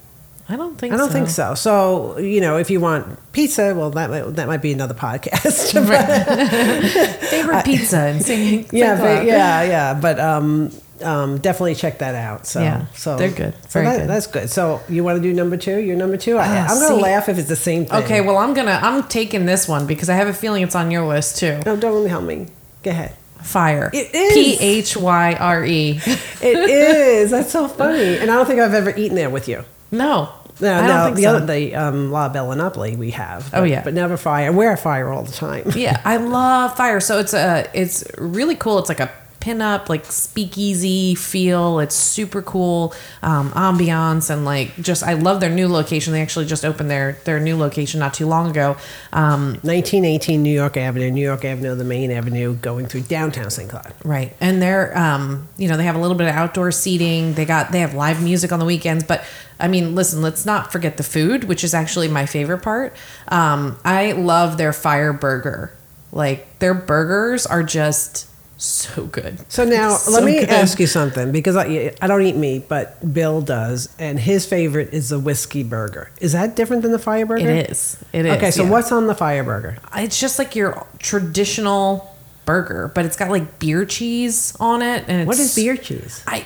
I 0.50 0.56
don't 0.56 0.76
think. 0.78 0.92
So. 0.92 0.96
I 0.96 0.98
don't 0.98 1.10
so. 1.10 1.14
think 1.14 1.30
so. 1.30 1.54
So 1.54 2.18
you 2.18 2.42
know, 2.42 2.58
if 2.58 2.72
you 2.72 2.80
want 2.80 3.32
pizza, 3.32 3.76
well, 3.76 3.92
that 3.92 4.10
might, 4.10 4.22
that 4.36 4.48
might 4.48 4.62
be 4.64 4.74
another 4.74 4.96
podcast. 4.96 5.74
Favorite 7.30 7.66
pizza 7.66 7.98
and 8.00 8.22
singing. 8.22 8.66
yeah, 8.72 9.00
but, 9.00 9.26
yeah, 9.26 9.62
yeah. 9.64 9.94
But 9.94 10.20
um, 10.20 10.72
um, 11.04 11.38
definitely 11.38 11.76
check 11.76 12.00
that 12.00 12.16
out. 12.16 12.48
So, 12.48 12.62
Yeah, 12.62 12.88
so 12.96 13.16
they're 13.16 13.30
good. 13.30 13.54
So 13.64 13.70
Very 13.70 13.86
that, 13.86 13.98
good. 14.00 14.10
that's 14.10 14.28
good. 14.28 14.50
So 14.50 14.82
you 14.90 15.04
want 15.04 15.18
to 15.18 15.22
do 15.22 15.34
number 15.34 15.56
two? 15.56 15.78
You're 15.78 15.96
number 15.96 16.18
two. 16.18 16.38
I, 16.38 16.46
Ah, 16.48 16.68
I'm 16.70 16.80
gonna 16.80 17.02
laugh 17.02 17.30
if 17.30 17.38
it's 17.38 17.48
the 17.48 17.56
same 17.56 17.86
thing. 17.86 18.04
Okay, 18.04 18.22
well 18.22 18.38
I'm 18.38 18.54
gonna 18.54 18.80
I'm 18.82 19.04
taking 19.04 19.46
this 19.46 19.68
one 19.68 19.86
because 19.86 20.10
I 20.10 20.16
have 20.16 20.28
a 20.28 20.34
feeling 20.34 20.64
it's 20.64 20.76
on 20.76 20.90
your 20.92 21.06
list 21.06 21.38
too. 21.38 21.62
no, 21.66 21.76
don't 21.76 22.08
help 22.08 22.24
me. 22.24 22.48
Go 22.84 22.92
ahead. 22.92 23.16
Phyre. 23.44 23.90
It 23.94 24.14
is. 24.14 24.34
P 24.34 24.58
H 24.60 24.98
Y 24.98 25.34
R 25.40 25.64
E. 25.64 26.02
It 26.42 26.58
is. 26.70 27.32
That's 27.32 27.52
so 27.52 27.68
funny. 27.68 28.18
And 28.18 28.30
I 28.30 28.36
don't 28.36 28.46
think 28.46 28.60
I've 28.60 28.74
ever 28.74 28.90
eaten 28.98 29.16
there 29.16 29.30
with 29.30 29.48
you. 29.48 29.64
No. 29.92 30.34
No, 30.62 30.74
I 30.74 30.88
don't 30.88 30.88
no, 30.88 31.04
think 31.06 31.16
the 31.16 31.22
so. 31.24 31.36
other 31.36 31.46
the 31.46 31.76
um, 31.76 32.12
La 32.12 32.30
Bella 32.30 32.56
Napoli 32.56 32.96
we 32.96 33.12
have. 33.12 33.50
Oh, 33.54 33.64
yeah. 33.64 33.84
but 33.84 33.94
never 33.94 34.18
Phyre. 34.18 34.52
We're 34.52 34.74
a 34.74 34.78
Phyre 34.78 35.10
all 35.10 35.24
the 35.24 35.32
time. 35.32 35.72
yeah, 35.76 36.02
I 36.04 36.18
love 36.18 36.76
Phyre. 36.76 37.00
So 37.00 37.20
it's 37.20 37.34
a 37.34 37.70
it's 37.74 38.04
really 38.18 38.56
cool. 38.56 38.80
It's 38.80 38.90
like 38.90 39.00
a 39.00 39.10
pin-up 39.40 39.90
like 39.90 40.06
speakeasy 40.06 41.16
feel. 41.16 41.80
It's 41.80 41.96
super 41.96 42.42
cool 42.42 42.94
um, 43.22 43.52
ambiance 43.52 44.30
and 44.30 44.46
like 44.46 44.76
just 44.78 45.04
I 45.04 45.14
love 45.14 45.40
their 45.40 45.50
new 45.50 45.68
location. 45.68 46.14
They 46.14 46.22
actually 46.22 46.46
just 46.46 46.66
opened 46.66 46.90
their 46.90 47.14
their 47.24 47.40
new 47.40 47.58
location 47.58 48.00
not 48.00 48.14
too 48.14 48.28
long 48.28 48.50
ago. 48.50 48.78
Um, 49.14 49.54
1918 49.62 50.44
New 50.44 50.54
York 50.54 50.78
Avenue, 50.78 51.12
New 51.12 51.24
York 51.24 51.46
Avenue, 51.46 51.76
the 51.76 51.84
main 51.84 52.12
avenue 52.12 52.56
going 52.56 52.88
through 52.88 53.02
downtown 53.02 53.50
St. 53.50 53.70
Cloud. 53.70 53.94
Right. 54.04 54.36
And 54.42 54.62
they're 54.62 54.98
um, 54.98 55.48
you 55.58 55.68
know, 55.68 55.78
they 55.78 55.86
have 55.86 55.96
a 55.96 56.00
little 56.00 56.18
bit 56.18 56.28
of 56.28 56.36
outdoor 56.36 56.72
seating. 56.72 57.34
They 57.34 57.46
got 57.46 57.72
they 57.72 57.80
have 57.80 57.94
live 57.94 58.22
music 58.24 58.52
on 58.52 58.60
the 58.60 58.66
weekends, 58.66 59.04
but 59.04 59.24
I 59.60 59.68
mean, 59.68 59.94
listen, 59.94 60.22
let's 60.22 60.46
not 60.46 60.72
forget 60.72 60.98
the 60.98 61.04
food, 61.04 61.44
which 61.44 61.64
is 61.64 61.74
actually 61.74 62.08
my 62.08 62.26
favorite 62.26 62.60
part. 62.60 62.96
Um, 63.28 63.78
I 63.84 64.14
love 64.14 64.58
their 64.58 64.72
fire 64.72 65.12
burger. 65.12 65.74
Like 66.12 66.60
their 66.60 66.74
burgers 66.74 67.46
are 67.46 67.64
just 67.64 68.29
so 68.62 69.06
good. 69.06 69.40
So 69.52 69.64
now 69.66 69.90
So 69.96 70.12
let 70.12 70.24
me 70.24 70.40
good. 70.40 70.50
ask 70.50 70.80
you 70.80 70.88
something 70.88 71.32
because 71.32 71.56
I, 71.56 71.94
I 72.02 72.08
don't 72.08 72.22
eat 72.22 72.36
meat, 72.36 72.68
but 72.70 73.14
Bill 73.14 73.42
does, 73.42 73.90
and 73.98 74.20
his 74.20 74.46
favorite 74.46 74.94
is 74.94 75.10
the 75.10 75.20
whiskey 75.20 75.64
burger. 75.64 76.12
Is 76.20 76.34
that 76.34 76.56
different 76.56 76.82
than 76.84 76.92
the 76.92 77.00
fire 77.00 77.26
burger? 77.26 77.48
It 77.50 77.70
is. 77.70 77.98
It 78.14 78.26
is. 78.26 78.36
Okay, 78.38 78.52
so 78.52 78.64
yeah. 78.64 78.70
what's 78.70 78.92
on 78.92 79.08
the 79.08 79.16
fire 79.16 79.44
burger? 79.44 79.78
It's 79.96 80.20
just 80.20 80.38
like 80.40 80.56
your 80.56 80.86
traditional 81.00 82.16
burger, 82.46 82.92
but 82.94 83.06
it's 83.06 83.16
got 83.16 83.30
like 83.30 83.60
beer 83.60 83.86
cheese 83.86 84.56
on 84.60 84.82
it, 84.82 85.06
and 85.08 85.28
What 85.28 85.38
is 85.40 85.56
beer 85.56 85.78
cheese? 85.78 86.24
I 86.28 86.46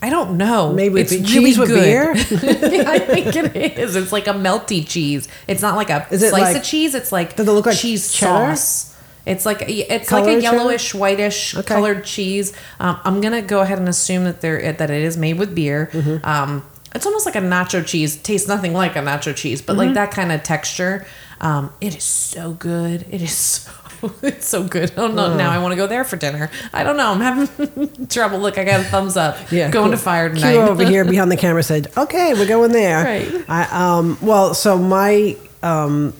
I 0.00 0.10
don't 0.10 0.36
know. 0.36 0.72
Maybe 0.72 1.00
it's 1.00 1.12
it's 1.12 1.30
really 1.32 1.44
cheese 1.46 1.58
with 1.58 1.68
beer? 1.70 2.12
Yeah, 2.14 2.90
I 2.90 2.98
think 2.98 3.34
it 3.34 3.78
is. 3.78 3.96
It's 3.96 4.12
like 4.12 4.26
a 4.26 4.32
melty 4.34 4.86
cheese. 4.86 5.28
It's 5.48 5.62
not 5.62 5.76
like 5.76 5.88
a 5.90 6.06
Is 6.10 6.22
it 6.22 6.28
slice 6.30 6.42
like- 6.42 6.56
of 6.58 6.62
cheese. 6.62 6.94
It's 6.94 7.10
like 7.10 7.36
Does 7.36 7.48
it 7.48 7.52
look 7.52 7.64
like 7.66 7.76
cheese 7.78 8.12
cheddar? 8.12 8.54
sauce. 8.54 8.93
It's 9.26 9.46
like 9.46 9.62
it's 9.66 10.12
like 10.12 10.24
Colored 10.24 10.38
a 10.38 10.42
cheddar? 10.42 10.56
yellowish, 10.56 10.94
whitish 10.94 11.56
Okay. 11.56 11.66
colored 11.66 12.04
cheese. 12.04 12.52
Um, 12.78 13.00
I'm 13.04 13.20
gonna 13.20 13.42
go 13.42 13.60
ahead 13.62 13.78
and 13.78 13.88
assume 13.88 14.24
that 14.24 14.40
there 14.42 14.72
that 14.72 14.90
it 14.90 15.02
is 15.02 15.16
made 15.16 15.38
with 15.38 15.54
beer. 15.54 15.88
Mm-hmm. 15.92 16.24
Um, 16.26 16.64
it's 16.94 17.06
almost 17.06 17.26
like 17.26 17.34
a 17.36 17.40
nacho 17.40 17.84
cheese. 17.84 18.16
Tastes 18.16 18.46
nothing 18.48 18.72
like 18.72 18.96
a 18.96 19.00
nacho 19.00 19.34
cheese, 19.34 19.60
but 19.62 19.72
Mm-hmm. 19.72 19.78
like 19.80 19.94
that 19.94 20.10
kind 20.10 20.30
of 20.30 20.42
texture. 20.42 21.06
Um, 21.40 21.72
it 21.80 21.96
is 21.96 22.04
so 22.04 22.52
good. 22.52 23.04
It 23.10 23.20
is 23.22 23.32
so 23.36 23.70
it's 24.22 24.46
so 24.46 24.62
good. 24.62 24.92
Oh 24.98 25.08
no! 25.08 25.34
Now 25.36 25.50
I 25.50 25.58
want 25.58 25.72
to 25.72 25.76
go 25.76 25.86
there 25.86 26.04
for 26.04 26.16
dinner. 26.16 26.50
I 26.74 26.84
don't 26.84 26.96
know. 26.98 27.10
I'm 27.10 27.20
having 27.20 28.06
trouble. 28.08 28.38
Look, 28.38 28.58
I 28.58 28.64
got 28.64 28.80
a 28.80 28.84
thumbs 28.84 29.16
up. 29.16 29.36
Yeah, 29.50 29.70
going 29.70 29.86
cool. 29.90 29.96
to 29.98 30.02
Phyre 30.04 30.28
Q 30.30 30.38
tonight. 30.40 30.56
over 30.56 30.84
here 30.84 31.04
behind 31.06 31.32
the 31.32 31.36
camera 31.38 31.62
said, 31.62 31.90
"Okay, 31.96 32.34
we're 32.34 32.46
going 32.46 32.72
there." 32.72 33.02
Right. 33.04 33.44
I, 33.48 33.62
um, 33.98 34.18
well, 34.20 34.52
so 34.54 34.76
my 34.78 35.36
um, 35.62 36.12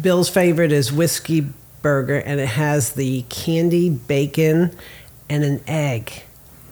Bill's 0.00 0.28
favorite 0.28 0.72
is 0.72 0.92
whiskey 0.92 1.46
burger, 1.82 2.18
and 2.18 2.40
it 2.40 2.46
has 2.46 2.92
the 2.92 3.22
candy 3.28 3.90
bacon 3.90 4.74
and 5.28 5.44
an 5.44 5.60
egg. 5.66 6.22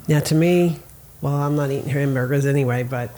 Now, 0.08 0.20
to 0.20 0.34
me, 0.34 0.78
well, 1.20 1.34
I'm 1.34 1.56
not 1.56 1.70
eating 1.70 1.90
hamburgers 1.90 2.46
anyway, 2.46 2.82
but 2.82 3.10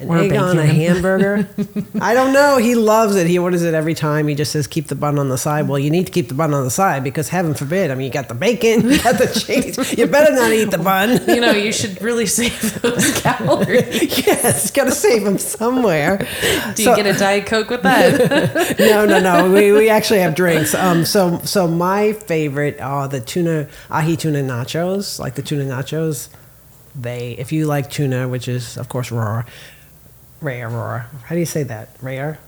an 0.00 0.10
egg 0.12 0.32
on 0.34 0.58
a 0.58 0.66
hamburger. 0.66 1.48
I 2.00 2.14
don't 2.14 2.32
know. 2.32 2.56
He 2.58 2.74
loves 2.74 3.16
it. 3.16 3.26
He 3.26 3.38
orders 3.38 3.62
it 3.62 3.74
every 3.74 3.94
time. 3.94 4.28
He 4.28 4.34
just 4.34 4.52
says, 4.52 4.66
"Keep 4.66 4.86
the 4.88 4.94
bun 4.94 5.18
on 5.18 5.28
the 5.28 5.38
side." 5.38 5.68
Well, 5.68 5.78
you 5.78 5.90
need 5.90 6.06
to 6.06 6.12
keep 6.12 6.28
the 6.28 6.34
bun 6.34 6.54
on 6.54 6.64
the 6.64 6.70
side 6.70 7.02
because, 7.04 7.28
heaven 7.28 7.54
forbid, 7.54 7.90
I 7.90 7.94
mean, 7.94 8.06
you 8.06 8.12
got 8.12 8.28
the 8.28 8.34
bacon, 8.34 8.88
you 8.90 9.02
got 9.02 9.18
the 9.18 9.26
cheese. 9.46 9.98
You 9.98 10.06
better 10.06 10.32
not 10.34 10.52
eat 10.52 10.70
the 10.70 10.78
bun. 10.78 11.20
you 11.26 11.40
know, 11.40 11.50
you 11.52 11.72
should 11.72 12.00
really 12.02 12.26
save 12.26 12.80
those 12.82 13.20
calories. 13.22 14.26
yes, 14.26 14.70
got 14.70 14.84
to 14.84 14.92
save 14.92 15.24
them 15.24 15.38
somewhere. 15.38 16.18
Do 16.74 16.82
So- 16.84 16.90
you 16.90 16.96
get 17.02 17.14
a 17.14 17.18
diet 17.18 17.46
coke 17.46 17.70
with 17.70 17.82
that? 17.82 18.78
no, 18.78 19.04
no, 19.06 19.20
no. 19.20 19.50
We, 19.52 19.72
we 19.72 19.88
actually 19.88 20.20
have 20.20 20.34
drinks. 20.34 20.74
Um, 20.74 21.04
so 21.04 21.38
so 21.44 21.66
my 21.66 22.12
favorite 22.12 22.80
are 22.80 23.08
the 23.08 23.20
tuna 23.20 23.68
ahi 23.90 24.16
tuna 24.16 24.38
nachos, 24.42 25.18
like 25.18 25.34
the 25.34 25.42
tuna 25.42 25.64
nachos. 25.64 26.28
They, 26.94 27.32
if 27.38 27.52
you 27.52 27.66
like 27.66 27.90
tuna, 27.90 28.26
which 28.28 28.48
is 28.48 28.76
of 28.76 28.88
course 28.88 29.12
raw, 29.12 29.44
rare, 30.40 30.68
raw. 30.68 31.04
How 31.24 31.34
do 31.34 31.38
you 31.40 31.46
say 31.46 31.62
that? 31.64 31.96
Rare. 32.00 32.38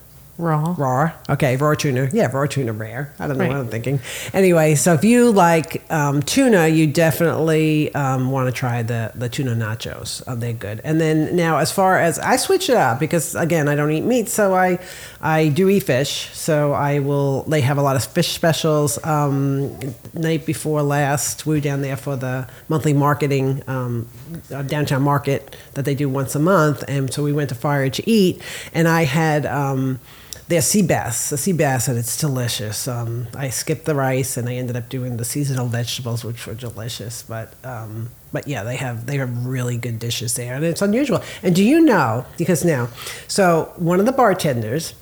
Raw. 0.40 0.75
Raw. 0.78 1.12
Okay, 1.28 1.56
raw 1.56 1.75
tuna. 1.75 2.09
Yeah, 2.12 2.30
raw 2.32 2.47
tuna 2.47 2.73
rare. 2.73 3.12
I 3.18 3.26
don't 3.26 3.37
know 3.38 3.44
Right. 3.44 3.50
what 3.50 3.59
I'm 3.59 3.68
thinking. 3.68 4.00
Anyway, 4.32 4.75
so 4.75 4.94
if 4.94 5.04
you 5.04 5.30
like 5.30 5.82
um, 5.92 6.23
tuna, 6.23 6.66
you 6.68 6.87
definitely 6.87 7.94
um, 7.94 8.30
want 8.30 8.47
to 8.49 8.52
try 8.52 8.82
the, 8.82 9.12
the 9.14 9.28
tuna 9.28 9.52
nachos. 9.54 10.23
Oh, 10.26 10.35
they're 10.35 10.52
good. 10.52 10.80
And 10.85 11.00
then 11.00 11.37
now, 11.37 11.59
as 11.59 11.70
far 11.70 11.99
as 11.99 12.18
I 12.18 12.37
switch 12.37 12.68
it 12.70 12.76
up 12.76 12.99
because 12.99 13.35
again, 13.35 13.68
I 13.68 13.75
don't 13.76 13.90
eat 13.92 14.04
meat, 14.04 14.28
so 14.28 14.54
I 14.54 14.78
I 15.20 15.49
do 15.49 15.68
eat 15.68 15.82
fish. 15.85 16.30
So 16.32 16.73
I 16.73 16.99
will. 17.00 17.42
They 17.44 17.61
have 17.61 17.76
a 17.78 17.82
lot 17.82 17.97
of 17.97 18.04
fish 18.04 18.28
specials. 18.32 18.99
Um, 19.04 19.78
night 20.14 20.47
before 20.47 20.82
last, 20.82 21.47
we 21.47 21.56
were 21.56 21.61
down 21.61 21.82
there 21.82 21.97
for 21.97 22.16
the 22.16 22.49
monthly 22.68 22.94
marketing 22.94 23.62
um, 23.66 24.09
uh, 24.52 24.62
downtown 24.62 25.02
market 25.02 25.54
that 25.75 25.85
they 25.85 25.94
do 25.94 26.09
once 26.09 26.35
a 26.35 26.38
month, 26.40 26.82
and 26.88 27.12
so 27.12 27.23
we 27.23 27.32
went 27.32 27.50
to 27.50 27.54
Phyre 27.54 27.90
to 27.90 28.11
eat, 28.11 28.40
and 28.73 28.88
I 28.88 29.04
had. 29.04 29.44
They're 30.50 30.61
sea 30.62 30.83
bass, 30.83 31.30
a 31.30 31.38
sea 31.38 31.52
bass, 31.52 31.87
and 31.87 31.97
it's 31.97 32.16
delicious. 32.16 32.88
Um, 32.88 33.28
I 33.37 33.50
skipped 33.50 33.85
the 33.85 33.95
rice, 33.95 34.37
and 34.37 34.49
I 34.49 34.54
ended 34.54 34.76
up 34.76 34.88
doing 34.88 35.16
the 35.16 35.25
seasonal 35.25 35.69
vegetables, 35.69 36.25
which 36.25 36.45
were 36.45 36.54
delicious. 36.54 37.23
But 37.23 37.54
um, 37.64 38.11
but 38.33 38.49
yeah, 38.49 38.64
they 38.64 38.75
have 38.75 39.07
they 39.07 39.16
have 39.19 39.47
really 39.47 39.76
good 39.76 40.00
dishes 40.00 40.35
there, 40.35 40.57
and 40.57 40.64
it's 40.64 40.83
unusual. 40.83 41.23
And 41.45 41.54
do 41.54 41.62
you 41.62 41.80
know? 41.80 42.26
Because 42.37 42.64
now, 42.64 42.88
so 43.28 43.73
one 43.76 44.00
of 44.00 44.07
the 44.07 44.12
bartenders, 44.12 44.95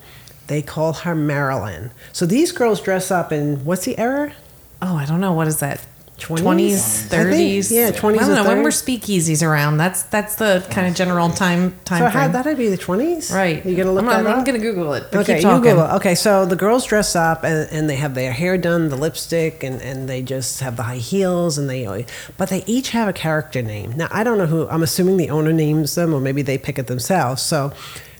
they 0.49 0.61
call 0.61 0.93
her 0.93 1.15
Marilyn. 1.15 1.93
So 2.13 2.27
these 2.27 2.53
girls 2.53 2.83
dress 2.83 3.11
up 3.11 3.33
in 3.33 3.65
what's 3.65 3.87
the 3.87 3.97
era? 3.99 4.35
Oh, 4.83 4.97
I 4.97 5.07
don't 5.07 5.21
know. 5.23 5.33
What 5.33 5.49
is 5.49 5.61
that? 5.61 5.81
20s? 6.19 6.41
20s, 6.41 7.07
think, 7.07 7.29
30s. 7.29 7.71
yeah, 7.71 7.91
20s 7.93 8.19
I 8.19 8.27
don't 8.27 8.35
know. 8.35 8.45
When 8.45 8.63
were 8.65 8.71
30s. 8.71 8.99
speakeasies 8.99 9.47
around? 9.47 9.77
That's 9.77 10.03
that's 10.05 10.35
the 10.35 10.67
kind 10.71 10.89
of 10.89 10.95
general 10.95 11.31
time 11.31 11.79
time 11.85 12.01
So 12.01 12.07
how 12.07 12.29
that'd 12.29 12.59
be 12.59 12.69
the 12.69 12.77
twenties, 12.77 13.31
right. 13.31 13.65
You 13.65 13.77
gonna 13.77 13.93
look 13.93 14.05
I'm, 14.05 14.25
that 14.25 14.27
I'm, 14.27 14.45
gonna 14.45 14.59
Google 14.59 14.95
it. 14.95 15.05
Okay, 15.15 15.37
you. 15.37 15.43
Google. 15.43 15.85
it. 15.85 15.95
Okay, 15.97 16.15
so 16.17 16.45
the 16.45 16.57
girls 16.57 16.87
dress 16.87 17.15
up 17.15 17.45
and, 17.45 17.71
and 17.71 17.89
they 17.89 17.97
have 17.97 18.15
their 18.15 18.33
hair 18.33 18.59
done, 18.59 18.89
the 18.89 18.97
lipstick, 18.97 19.63
and, 19.63 19.81
and 19.81 20.09
they 20.09 20.21
just 20.21 20.61
have 20.61 20.77
the 20.77 20.83
high 20.83 20.97
heels, 20.97 21.57
and 21.57 21.71
they, 21.71 22.05
but 22.37 22.49
they 22.49 22.65
each 22.67 22.91
have 22.91 23.09
a 23.09 23.13
character 23.13 23.63
name. 23.63 23.97
Now 23.97 24.09
I 24.11 24.25
don't 24.25 24.39
know 24.39 24.47
who. 24.47 24.69
I'm 24.69 24.83
assuming 24.83 25.17
the 25.19 25.31
owner 25.31 25.53
names 25.53 25.95
them, 25.95 26.13
or 26.13 26.21
maybe 26.21 26.43
they 26.43 26.59
pick 26.59 26.79
it 26.79 26.89
themselves. 26.89 27.43
So, 27.43 27.73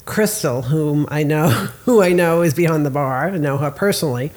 Crystal, 0.05 0.63
whom 0.63 1.07
I 1.11 1.25
know, 1.25 1.49
who 1.85 2.01
I 2.01 2.13
know 2.13 2.43
is 2.43 2.55
behind 2.55 2.87
the 2.87 2.91
bar, 2.91 3.29
I 3.29 3.37
know 3.37 3.59
her 3.59 3.73
personally, 3.73 4.31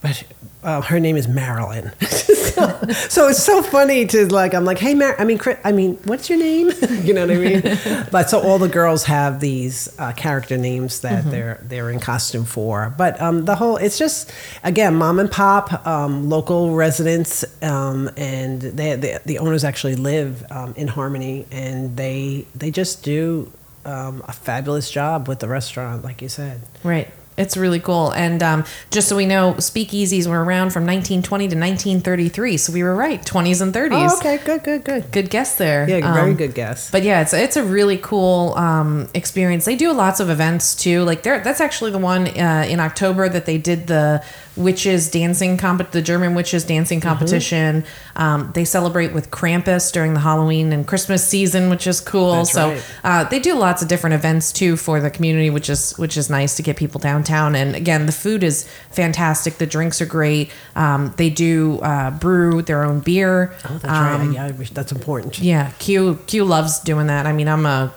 but 0.00 0.24
uh, 0.62 0.80
her 0.80 0.98
name 0.98 1.16
is 1.16 1.28
Marilyn. 1.28 1.92
so, 2.00 2.78
so 3.08 3.28
it's 3.28 3.42
so 3.42 3.62
funny 3.62 4.06
to 4.06 4.26
like. 4.26 4.54
I'm 4.54 4.64
like, 4.64 4.78
hey, 4.78 4.94
Mar. 4.94 5.14
I 5.18 5.24
mean, 5.24 5.38
Chris, 5.38 5.58
I 5.64 5.70
mean, 5.70 5.94
what's 6.04 6.28
your 6.28 6.38
name? 6.38 6.72
you 7.04 7.14
know 7.14 7.26
what 7.26 7.36
I 7.36 7.38
mean? 7.38 8.06
but 8.10 8.28
so 8.28 8.40
all 8.40 8.58
the 8.58 8.68
girls 8.68 9.04
have 9.04 9.40
these 9.40 9.88
uh, 10.00 10.12
character 10.12 10.56
names 10.56 11.00
that 11.00 11.30
they're 11.30 11.60
they're 11.62 11.90
in 11.90 12.00
costume 12.00 12.44
for. 12.44 12.92
But 12.98 13.20
um, 13.20 13.44
the 13.44 13.54
whole, 13.54 13.76
it's 13.76 13.98
just 13.98 14.32
again, 14.64 14.96
mom 14.96 15.20
and 15.20 15.30
pop, 15.30 15.86
um, 15.86 16.28
local 16.28 16.74
residents, 16.74 17.44
um, 17.62 18.10
and 18.16 18.60
they, 18.60 18.96
they 18.96 19.18
the 19.24 19.38
owners 19.38 19.62
actually 19.62 19.94
live 19.94 20.44
um, 20.50 20.74
in 20.76 20.88
Harmony, 20.88 21.46
and 21.50 21.96
they 21.96 22.46
they 22.54 22.70
just 22.70 23.04
do. 23.04 23.52
Um, 23.84 24.22
a 24.28 24.32
fabulous 24.32 24.90
job 24.90 25.28
with 25.28 25.38
the 25.38 25.48
restaurant, 25.48 26.04
like 26.04 26.20
you 26.20 26.28
said. 26.28 26.60
Right. 26.84 27.08
It's 27.38 27.56
really 27.56 27.80
cool. 27.80 28.10
And 28.10 28.42
um, 28.42 28.64
just 28.90 29.08
so 29.08 29.16
we 29.16 29.26
know, 29.26 29.54
speakeasies 29.54 30.26
were 30.26 30.42
around 30.44 30.70
from 30.70 30.84
1920 30.84 31.48
to 31.48 31.56
1933. 31.56 32.56
So 32.56 32.72
we 32.72 32.82
were 32.82 32.94
right, 32.94 33.22
20s 33.24 33.62
and 33.62 33.72
30s. 33.72 34.10
Oh, 34.10 34.16
okay, 34.18 34.38
good, 34.44 34.64
good, 34.64 34.84
good. 34.84 35.10
Good 35.12 35.30
guess 35.30 35.54
there. 35.56 35.88
Yeah, 35.88 36.12
very 36.12 36.32
Um, 36.32 36.36
good 36.36 36.54
guess. 36.54 36.90
But 36.90 37.02
yeah, 37.04 37.20
it's 37.22 37.32
it's 37.32 37.56
a 37.56 37.64
really 37.64 37.96
cool 37.98 38.54
um, 38.56 39.08
experience. 39.14 39.64
They 39.64 39.76
do 39.76 39.92
lots 39.92 40.20
of 40.20 40.28
events 40.30 40.74
too. 40.74 41.04
Like 41.04 41.22
there, 41.22 41.40
that's 41.40 41.60
actually 41.60 41.92
the 41.92 41.98
one 41.98 42.26
uh, 42.28 42.66
in 42.68 42.80
October 42.80 43.28
that 43.28 43.46
they 43.46 43.58
did 43.58 43.86
the 43.86 44.22
witches 44.58 45.10
dancing 45.10 45.56
comp, 45.56 45.90
the 45.92 46.02
German 46.02 46.34
witches 46.34 46.64
dancing 46.64 46.98
Mm-hmm. 47.00 47.08
competition. 47.08 47.84
Um, 48.16 48.50
they 48.54 48.64
celebrate 48.64 49.12
with 49.14 49.30
Krampus 49.30 49.92
during 49.92 50.14
the 50.14 50.20
Halloween 50.20 50.72
and 50.72 50.86
Christmas 50.86 51.26
season, 51.26 51.70
which 51.70 51.86
is 51.86 52.00
cool. 52.00 52.32
That's 52.32 52.52
so 52.52 52.70
right. 52.70 52.82
uh, 53.04 53.24
they 53.24 53.38
do 53.38 53.54
lots 53.54 53.82
of 53.82 53.88
different 53.88 54.14
events 54.14 54.52
too 54.52 54.76
for 54.76 55.00
the 55.00 55.10
community, 55.10 55.50
which 55.50 55.70
is 55.70 55.96
which 55.98 56.16
is 56.16 56.28
nice 56.28 56.56
to 56.56 56.62
get 56.62 56.76
people 56.76 56.98
downtown. 56.98 57.54
And 57.54 57.76
again, 57.76 58.06
the 58.06 58.12
food 58.12 58.42
is 58.42 58.68
fantastic. 58.90 59.58
The 59.58 59.66
drinks 59.66 60.00
are 60.00 60.06
great. 60.06 60.50
Um, 60.74 61.14
they 61.16 61.30
do 61.30 61.78
uh, 61.80 62.10
brew 62.10 62.62
their 62.62 62.84
own 62.84 63.00
beer. 63.00 63.54
Oh, 63.68 63.78
that's 63.78 63.84
Um, 63.84 64.28
right. 64.28 64.34
Yeah, 64.34 64.44
I 64.46 64.50
wish- 64.50 64.70
that's 64.70 64.92
important. 64.92 65.38
yeah, 65.38 65.70
Q 65.78 66.18
Q 66.26 66.44
loves 66.44 66.80
doing 66.80 67.06
that. 67.06 67.26
I 67.26 67.32
mean, 67.32 67.48
I'm 67.48 67.64
a 67.66 67.92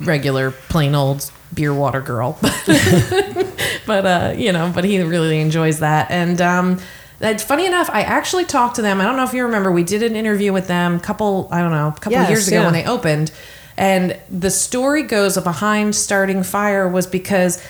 regular 0.00 0.50
plain 0.50 0.94
old 0.94 1.30
beer 1.52 1.74
water 1.74 2.00
girl, 2.00 2.38
but 3.86 4.06
uh, 4.06 4.34
you 4.36 4.52
know, 4.52 4.70
but 4.74 4.84
he 4.84 5.00
really 5.02 5.40
enjoys 5.40 5.80
that. 5.80 6.10
And 6.10 6.40
um, 6.40 6.80
that's 7.18 7.42
funny 7.42 7.66
enough. 7.66 7.90
I 7.92 8.02
actually 8.02 8.44
talked 8.44 8.76
to 8.76 8.82
them. 8.82 9.00
I 9.00 9.04
don't 9.04 9.16
know 9.16 9.24
if 9.24 9.32
you 9.34 9.44
remember. 9.44 9.70
We 9.72 9.84
did 9.84 10.02
an 10.02 10.16
interview 10.16 10.52
with 10.52 10.66
them 10.68 10.96
a 10.96 11.00
couple. 11.00 11.48
I 11.50 11.60
don't 11.60 11.72
know, 11.72 11.88
a 11.88 11.92
couple 11.92 12.12
Yes, 12.12 12.28
years 12.30 12.48
ago 12.48 12.58
yeah. 12.58 12.64
when 12.64 12.72
they 12.72 12.84
opened. 12.84 13.32
And 13.76 14.18
the 14.30 14.50
story 14.50 15.02
goes 15.02 15.36
of 15.36 15.44
behind 15.44 15.94
starting 15.94 16.42
Phyre 16.42 16.88
was 16.88 17.06
because 17.06 17.66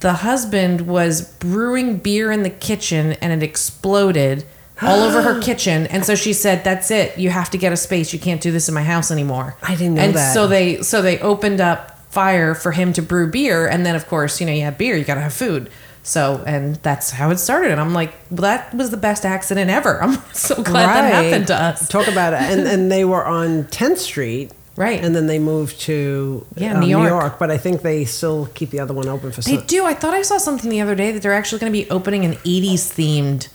the 0.00 0.12
husband 0.12 0.82
was 0.82 1.22
brewing 1.38 1.96
beer 1.98 2.30
in 2.30 2.42
the 2.42 2.50
kitchen 2.50 3.12
and 3.14 3.32
it 3.32 3.42
exploded 3.42 4.44
all 4.82 5.00
over 5.00 5.22
her 5.22 5.40
kitchen. 5.42 5.86
And 5.88 6.04
so 6.04 6.14
she 6.14 6.32
said, 6.32 6.64
"That's 6.64 6.90
it. 6.90 7.18
You 7.18 7.30
have 7.30 7.50
to 7.50 7.58
get 7.58 7.72
a 7.72 7.76
space. 7.76 8.12
You 8.12 8.18
can't 8.18 8.40
do 8.40 8.50
this 8.50 8.68
in 8.68 8.74
my 8.74 8.84
house 8.84 9.10
anymore." 9.10 9.56
I 9.62 9.74
didn't 9.74 9.94
know 9.94 10.02
and 10.02 10.14
that. 10.14 10.34
so 10.34 10.46
they 10.46 10.82
so 10.82 11.02
they 11.02 11.18
opened 11.20 11.60
up 11.60 11.98
Phyre 12.10 12.54
for 12.54 12.72
him 12.72 12.92
to 12.94 13.02
brew 13.02 13.30
beer, 13.30 13.66
and 13.66 13.84
then 13.84 13.94
of 13.94 14.06
course 14.06 14.40
you 14.40 14.46
know 14.46 14.52
you 14.52 14.62
have 14.62 14.78
beer, 14.78 14.96
you 14.96 15.04
got 15.04 15.14
to 15.14 15.20
have 15.20 15.34
food. 15.34 15.70
So 16.04 16.44
and 16.46 16.76
that's 16.76 17.10
how 17.10 17.30
it 17.30 17.38
started. 17.38 17.70
And 17.72 17.80
I'm 17.80 17.94
like, 17.94 18.12
well, 18.30 18.42
that 18.42 18.74
was 18.74 18.90
the 18.90 18.98
best 18.98 19.24
accident 19.24 19.70
ever. 19.70 20.02
I'm 20.02 20.20
so 20.32 20.54
glad 20.62 20.86
that 20.86 21.12
happened 21.24 21.46
to 21.48 21.54
us. 21.56 21.88
Talk 21.88 22.08
about 22.08 22.34
it. 22.34 22.40
And, 22.42 22.68
and 22.68 22.92
they 22.92 23.04
were 23.06 23.24
on 23.24 23.64
10th 23.64 23.98
Street. 23.98 24.52
Right. 24.76 25.02
And 25.02 25.14
then 25.14 25.28
they 25.28 25.38
moved 25.38 25.80
to 25.82 26.44
Yeah, 26.56 26.74
um, 26.74 26.80
New 26.80 26.88
York. 26.88 27.38
But 27.38 27.50
I 27.50 27.56
think 27.56 27.82
they 27.82 28.04
still 28.04 28.46
keep 28.54 28.70
the 28.70 28.80
other 28.80 28.92
one 28.92 29.08
open 29.08 29.32
for 29.32 29.40
They 29.40 29.56
do. 29.56 29.86
I 29.86 29.94
thought 29.94 30.14
I 30.14 30.22
saw 30.22 30.36
something 30.36 30.68
the 30.68 30.80
other 30.80 30.94
day 30.94 31.12
that 31.12 31.22
they're 31.22 31.32
actually 31.32 31.60
going 31.60 31.72
to 31.72 31.78
be 31.84 31.88
opening 31.90 32.24
an 32.24 32.32
80s 32.34 32.92
themed 32.92 33.48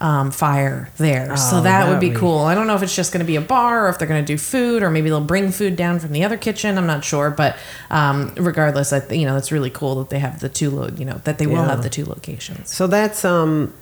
um, 0.00 0.30
Phyre 0.30 0.88
there. 0.96 1.36
so 1.36 1.58
Oh, 1.58 1.60
that 1.62 1.86
would 1.88 1.96
that 1.96 2.00
be 2.00 2.10
cool. 2.10 2.38
I 2.40 2.54
don't 2.54 2.66
know 2.66 2.74
if 2.74 2.82
it's 2.82 2.96
just 2.96 3.12
going 3.12 3.20
to 3.20 3.26
be 3.26 3.36
a 3.36 3.40
bar 3.40 3.86
or 3.86 3.88
if 3.90 3.98
they're 3.98 4.08
going 4.08 4.24
to 4.24 4.26
do 4.26 4.38
food 4.38 4.82
or 4.82 4.90
maybe 4.90 5.08
they'll 5.10 5.20
bring 5.20 5.50
food 5.52 5.76
down 5.76 5.98
from 6.00 6.12
the 6.12 6.24
other 6.24 6.36
kitchen. 6.38 6.78
I'm 6.78 6.86
not 6.86 7.04
sure, 7.04 7.30
but 7.30 7.56
um, 7.90 8.32
regardless, 8.36 8.92
I 8.92 9.00
th- 9.00 9.20
you 9.20 9.26
know 9.26 9.36
it's 9.36 9.52
really 9.52 9.70
cool 9.70 9.96
that 9.96 10.08
they 10.10 10.18
have 10.18 10.40
the 10.40 10.48
two 10.48 10.70
lo- 10.70 10.90
you 10.96 11.04
know 11.04 11.20
that 11.24 11.38
they 11.38 11.46
will 11.46 11.56
Yeah. 11.56 11.68
have 11.68 11.82
the 11.82 11.90
two 11.90 12.04
locations. 12.06 12.74
So 12.74 12.86
that's, 12.86 13.24
um, 13.24 13.74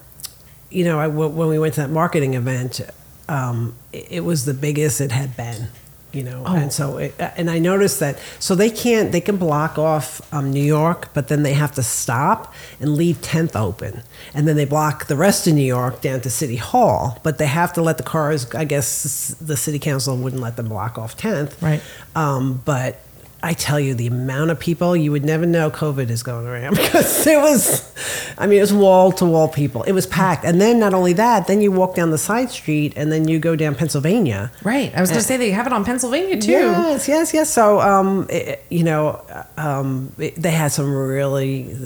you 0.70 0.84
know, 0.84 0.98
I, 0.98 1.06
w- 1.06 1.30
when 1.30 1.48
we 1.48 1.58
went 1.58 1.75
to 1.75 1.82
that 1.82 1.90
marketing 1.90 2.34
event, 2.34 2.80
um, 3.28 3.75
it, 3.92 4.06
it 4.10 4.20
was 4.25 4.44
the 4.44 4.54
biggest 4.54 5.00
it 5.00 5.12
had 5.12 5.37
been. 5.37 5.68
You 6.10 6.22
know, 6.22 6.42
Oh. 6.46 6.56
and 6.56 6.72
so 6.72 6.96
it, 6.96 7.14
and 7.36 7.50
I 7.50 7.58
noticed 7.58 8.00
that 8.00 8.18
so 8.38 8.54
they 8.54 8.70
can't 8.70 9.12
they 9.12 9.20
can 9.20 9.36
block 9.36 9.76
off 9.78 10.22
um, 10.32 10.50
New 10.50 10.62
York, 10.64 11.08
but 11.12 11.28
then 11.28 11.42
they 11.42 11.52
have 11.52 11.72
to 11.74 11.82
stop 11.82 12.54
and 12.80 12.94
leave 12.96 13.20
10th 13.20 13.54
open, 13.54 14.02
and 14.32 14.48
then 14.48 14.56
they 14.56 14.64
block 14.64 15.06
the 15.08 15.16
rest 15.16 15.46
of 15.46 15.52
New 15.52 15.60
York 15.66 16.00
down 16.00 16.22
to 16.22 16.30
City 16.30 16.56
Hall, 16.56 17.18
but 17.22 17.36
they 17.36 17.46
have 17.46 17.74
to 17.74 17.82
let 17.82 17.98
the 17.98 18.04
cars. 18.04 18.52
I 18.54 18.64
guess 18.64 19.34
the 19.38 19.56
city 19.56 19.78
council 19.78 20.16
wouldn't 20.16 20.40
let 20.40 20.56
them 20.56 20.68
block 20.68 20.96
off 20.96 21.14
10th, 21.16 21.60
Right. 21.60 21.82
Um, 22.16 22.62
but 22.64 23.00
I 23.40 23.52
tell 23.52 23.78
you, 23.78 23.95
the 23.95 24.09
amount 24.09 24.50
of 24.50 24.59
people 24.59 24.97
you 24.97 25.12
would 25.12 25.25
never 25.25 25.47
know 25.47 25.71
COVID 25.71 26.11
is 26.11 26.25
going 26.25 26.47
around 26.47 26.75
because 26.76 27.25
it 27.26 27.38
was, 27.38 27.92
I 28.37 28.47
mean, 28.47 28.59
it 28.59 28.62
was 28.62 28.73
wall 28.73 29.12
to 29.12 29.25
wall 29.25 29.49
people. 29.49 29.85
It 29.85 29.92
was 29.92 30.07
packed. 30.07 30.45
And 30.45 30.61
then 30.61 30.80
not 30.80 30.92
only 30.92 31.12
that, 31.12 31.47
then 31.47 31.61
you 31.61 31.71
walk 31.71 31.95
down 31.95 32.11
the 32.11 32.18
side 32.18 32.50
street 32.50 32.95
and 32.97 33.12
then 33.12 33.28
you 33.28 33.38
go 33.38 33.54
down 33.54 33.76
Pennsylvania. 33.76 34.50
Right. 34.64 34.92
I 34.95 35.00
was 35.00 35.11
going 35.11 35.21
to 35.21 35.26
say 35.26 35.37
they 35.37 35.52
have 35.52 35.66
it 35.68 35.73
on 35.73 35.85
Pennsylvania 35.85 36.40
too. 36.40 36.50
Yes, 36.50 37.07
yes, 37.07 37.33
yes. 37.33 37.50
So, 37.52 37.80
um, 37.80 38.26
it, 38.28 38.64
you 38.71 38.83
know, 38.83 39.25
um, 39.57 40.12
it, 40.18 40.35
they 40.35 40.50
had 40.50 40.73
some 40.73 40.92
really, 40.92 41.76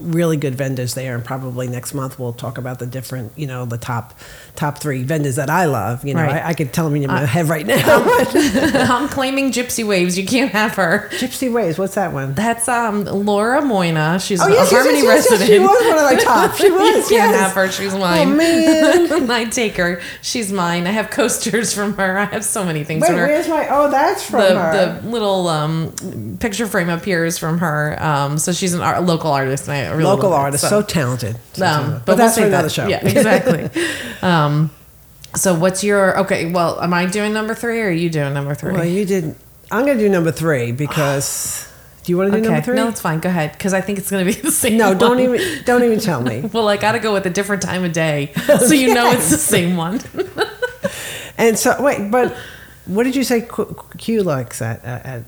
really 0.00 0.38
good 0.38 0.54
vendors 0.54 0.94
there, 0.94 1.14
and 1.14 1.22
probably 1.24 1.68
next 1.68 1.92
month 1.92 2.18
we'll 2.18 2.32
talk 2.32 2.56
about 2.56 2.78
the 2.78 2.86
different, 2.86 3.32
you 3.36 3.46
know, 3.46 3.66
the 3.66 3.78
top, 3.78 4.18
top 4.56 4.78
three 4.78 5.02
vendors 5.02 5.36
that 5.36 5.50
I 5.50 5.66
love. 5.66 6.04
You 6.06 6.14
know, 6.14 6.22
Right. 6.22 6.42
I, 6.42 6.48
I 6.48 6.54
could 6.54 6.72
tell 6.72 6.84
them 6.88 6.96
in 6.96 7.06
my 7.06 7.24
head 7.26 7.48
right 7.48 7.66
now. 7.66 8.02
I'm 8.34 9.08
claiming 9.08 9.52
Gypsy 9.52 9.86
Waves. 9.86 10.18
You 10.18 10.26
can't 10.26 10.50
have 10.52 10.69
her. 10.76 11.08
Gypsy 11.12 11.52
Ways, 11.52 11.78
what's 11.78 11.94
that 11.94 12.12
one? 12.12 12.34
That's 12.34 12.68
um 12.68 13.04
Laura 13.04 13.60
Moyna. 13.62 14.24
She's 14.24 14.40
Oh, 14.40 14.46
a 14.46 14.50
yes, 14.50 14.70
yes, 14.70 14.72
Harmony 14.72 15.02
yes, 15.02 15.04
yes, 15.04 15.30
yes, 15.30 15.30
resident. 15.40 15.50
she 15.50 15.58
was 15.58 15.68
one 15.86 15.98
of 15.98 16.04
my 16.04 16.16
top. 16.22 16.54
She 16.56 16.70
was, 16.70 17.10
you 17.10 17.16
can't 17.18 17.32
yes. 17.32 17.40
have 17.40 17.52
her. 17.52 17.70
She's 17.70 17.94
mine. 17.94 18.28
Oh 18.28 18.34
man. 18.36 19.30
I 19.30 19.44
take 19.46 19.76
her. 19.76 20.00
She's 20.22 20.52
mine. 20.52 20.86
I 20.86 20.90
have 20.90 21.10
coasters 21.10 21.72
from 21.74 21.94
her. 21.96 22.18
I 22.18 22.24
have 22.26 22.44
so 22.44 22.64
many 22.64 22.84
things 22.84 23.02
Wait, 23.02 23.08
from 23.08 23.16
her. 23.16 23.26
where's 23.26 23.48
my? 23.48 23.68
Oh, 23.70 23.90
that's 23.90 24.22
from 24.28 24.40
the, 24.40 24.60
her. 24.60 25.00
the 25.00 25.08
little 25.08 25.48
um, 25.48 26.36
picture 26.40 26.66
frame 26.66 26.88
up 26.88 27.04
here 27.04 27.24
is 27.24 27.38
from 27.38 27.58
her. 27.58 28.02
Um, 28.02 28.38
so 28.38 28.52
she's 28.52 28.74
an 28.74 28.80
art, 28.80 29.02
local 29.04 29.30
artist. 29.30 29.68
And 29.68 29.72
I 29.88 29.90
really 29.90 30.04
Local 30.04 30.32
artist, 30.32 30.68
so, 30.68 30.82
talented. 30.82 31.36
So 31.54 31.64
um, 31.66 31.72
talented. 31.72 31.92
but, 32.00 32.06
but, 32.06 32.16
that's 32.18 32.36
we'll 32.36 32.44
for 32.44 32.48
another 32.48 32.68
that. 32.68 32.72
show. 32.72 32.86
Yeah, 32.88 33.06
exactly. 33.06 33.70
um, 34.22 34.70
so 35.36 35.54
what's 35.54 35.84
your 35.84 36.18
okay? 36.20 36.50
Well, 36.50 36.80
am 36.80 36.92
I 36.92 37.06
doing 37.06 37.32
number 37.32 37.54
three 37.54 37.80
or 37.80 37.86
are 37.86 37.90
you 37.90 38.10
doing 38.10 38.34
number 38.34 38.54
three? 38.54 38.72
well, 38.72 38.84
you 38.84 39.04
did. 39.04 39.36
I'm 39.70 39.84
going 39.84 39.98
to 39.98 40.02
do 40.04 40.08
number 40.08 40.32
three 40.32 40.72
because. 40.72 41.66
Do 42.02 42.06
Do 42.06 42.12
you 42.12 42.16
want 42.18 42.32
to 42.32 42.36
do 42.38 42.42
Okay. 42.42 42.48
number 42.52 42.64
three? 42.64 42.76
No, 42.76 42.88
it's 42.88 43.00
fine. 43.00 43.20
Go 43.20 43.28
ahead, 43.28 43.52
because 43.52 43.74
I 43.74 43.80
think 43.82 43.98
it's 43.98 44.10
going 44.10 44.26
to 44.26 44.32
be 44.34 44.40
the 44.40 44.50
same. 44.50 44.78
No, 44.78 44.94
don't 44.94 45.18
one. 45.18 45.20
even 45.20 45.64
don't 45.64 45.84
even 45.84 46.00
tell 46.00 46.22
me. 46.22 46.40
Well, 46.52 46.66
I 46.68 46.76
got 46.78 46.92
to 46.92 46.98
go 46.98 47.12
with 47.12 47.26
a 47.26 47.30
different 47.30 47.62
time 47.62 47.84
of 47.84 47.92
day, 47.92 48.32
so 48.58 48.72
you 48.72 48.94
know 48.94 49.10
it's 49.12 49.30
the 49.30 49.36
same 49.38 49.76
one. 49.76 50.00
And 51.38 51.58
so 51.58 51.80
wait, 51.82 52.10
but 52.10 52.36
what 52.84 53.04
did 53.04 53.16
you 53.16 53.24
say? 53.24 53.40
Q, 53.42 53.74
Q 53.96 54.22
likes 54.22 54.60
at, 54.60 54.84
at, 54.84 55.06
at 55.06 55.22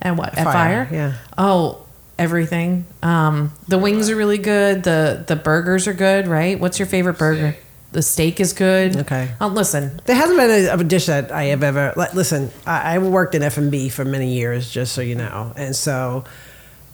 And 0.00 0.16
what? 0.18 0.38
At 0.38 0.44
Phyre, 0.44 0.86
Phyre? 0.86 0.88
yeah. 0.92 1.14
Oh, 1.36 1.84
everything. 2.16 2.84
Um, 3.02 3.52
the 3.66 3.76
wings 3.78 4.08
are 4.08 4.14
really 4.16 4.38
good. 4.38 4.84
The 4.84 5.24
the 5.26 5.34
burgers 5.34 5.88
are 5.88 5.92
good, 5.94 6.28
right? 6.28 6.60
What's 6.60 6.78
your 6.78 6.86
favorite 6.86 7.18
burger? 7.18 7.56
The 7.92 8.02
steak 8.02 8.38
is 8.38 8.52
good. 8.52 8.96
Okay. 8.98 9.34
Oh, 9.40 9.48
listen. 9.48 10.00
There 10.04 10.14
hasn't 10.14 10.38
been 10.38 10.50
a, 10.50 10.80
a 10.80 10.84
dish 10.84 11.06
that 11.06 11.32
I 11.32 11.44
have 11.44 11.64
ever. 11.64 11.92
Like, 11.96 12.14
listen, 12.14 12.50
I, 12.64 12.94
I 12.94 12.98
worked 12.98 13.34
in 13.34 13.42
F 13.42 13.58
and 13.58 13.70
B 13.70 13.88
for 13.88 14.04
many 14.04 14.34
years, 14.34 14.70
just 14.70 14.92
so 14.92 15.00
you 15.00 15.16
know, 15.16 15.52
and 15.56 15.74
so 15.74 16.24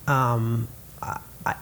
um, 0.07 0.69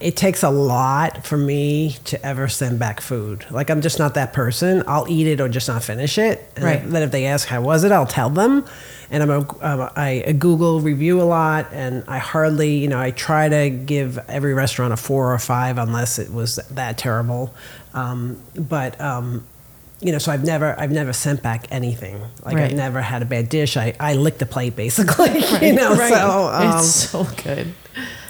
it 0.01 0.17
takes 0.17 0.43
a 0.43 0.51
lot 0.51 1.27
for 1.27 1.37
me 1.37 1.97
to 2.05 2.25
ever 2.27 2.49
send 2.49 2.79
back 2.79 3.01
food. 3.01 3.45
Like 3.51 3.71
I'm 3.71 3.81
just 3.81 3.99
not 3.99 4.15
that 4.15 4.33
person. 4.33 4.83
I'll 4.87 5.07
eat 5.09 5.27
it 5.27 5.41
or 5.41 5.49
just 5.49 5.69
not 5.69 5.83
finish 5.83 6.19
it. 6.19 6.51
And 6.57 6.65
Right. 6.65 6.83
Then 6.89 7.03
if 7.03 7.11
they 7.11 7.27
ask 7.27 7.49
how 7.49 7.63
was 7.63 7.85
it, 7.85 7.93
I'll 7.93 8.07
tell 8.07 8.31
them. 8.31 8.65
And 9.11 9.23
I'm 9.23 9.31
a, 9.31 9.63
I'm 9.63 9.81
a 9.81 9.93
I 9.97 10.33
Google 10.33 10.81
review 10.81 11.21
a 11.21 11.25
lot, 11.25 11.69
and 11.73 12.03
I 12.09 12.19
hardly, 12.19 12.77
you 12.79 12.89
know, 12.89 12.99
I 12.99 13.11
try 13.11 13.49
to 13.49 13.71
give 13.71 14.19
every 14.29 14.55
restaurant 14.55 14.93
a 14.93 14.97
four 14.97 15.33
or 15.33 15.39
five 15.39 15.79
unless 15.79 16.19
it 16.19 16.33
was 16.33 16.57
that 16.71 16.97
terrible. 16.99 17.55
Um, 17.93 18.41
but 18.57 18.99
um, 19.01 19.47
you 20.01 20.11
know, 20.11 20.19
so 20.19 20.33
I've 20.33 20.43
never 20.45 20.75
I've 20.81 20.91
never 20.91 21.13
sent 21.13 21.43
back 21.43 21.67
anything. 21.71 22.19
Like 22.45 22.57
Right. 22.57 22.65
I've 22.71 22.73
never 22.77 23.01
had 23.03 23.23
a 23.23 23.27
bad 23.27 23.49
dish. 23.51 23.77
I 23.77 23.95
I 24.01 24.15
licked 24.15 24.39
the 24.39 24.47
plate 24.47 24.75
basically. 24.75 25.31
you 25.67 25.75
know, 25.75 25.95
Right. 25.95 26.13
so 26.13 26.49
um, 26.53 26.79
it's 26.79 26.95
so 26.95 27.25
good. 27.45 27.73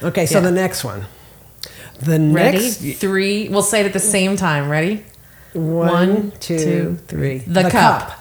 okay. 0.03 0.27
So 0.27 0.39
yeah. 0.39 0.45
the 0.45 0.51
next 0.53 0.85
one, 0.85 1.07
the 2.01 2.19
Ready? 2.21 2.59
next 2.59 3.01
Three. 3.01 3.49
We'll 3.49 3.63
say 3.63 3.81
it 3.81 3.87
at 3.87 3.93
the 3.93 3.99
same 4.01 4.37
time. 4.37 4.69
Ready? 4.69 5.05
one, 5.53 5.89
One, 5.89 6.31
two, 6.41 6.59
two, 6.59 6.99
three. 7.07 7.39
The, 7.39 7.71
cup. 7.71 8.19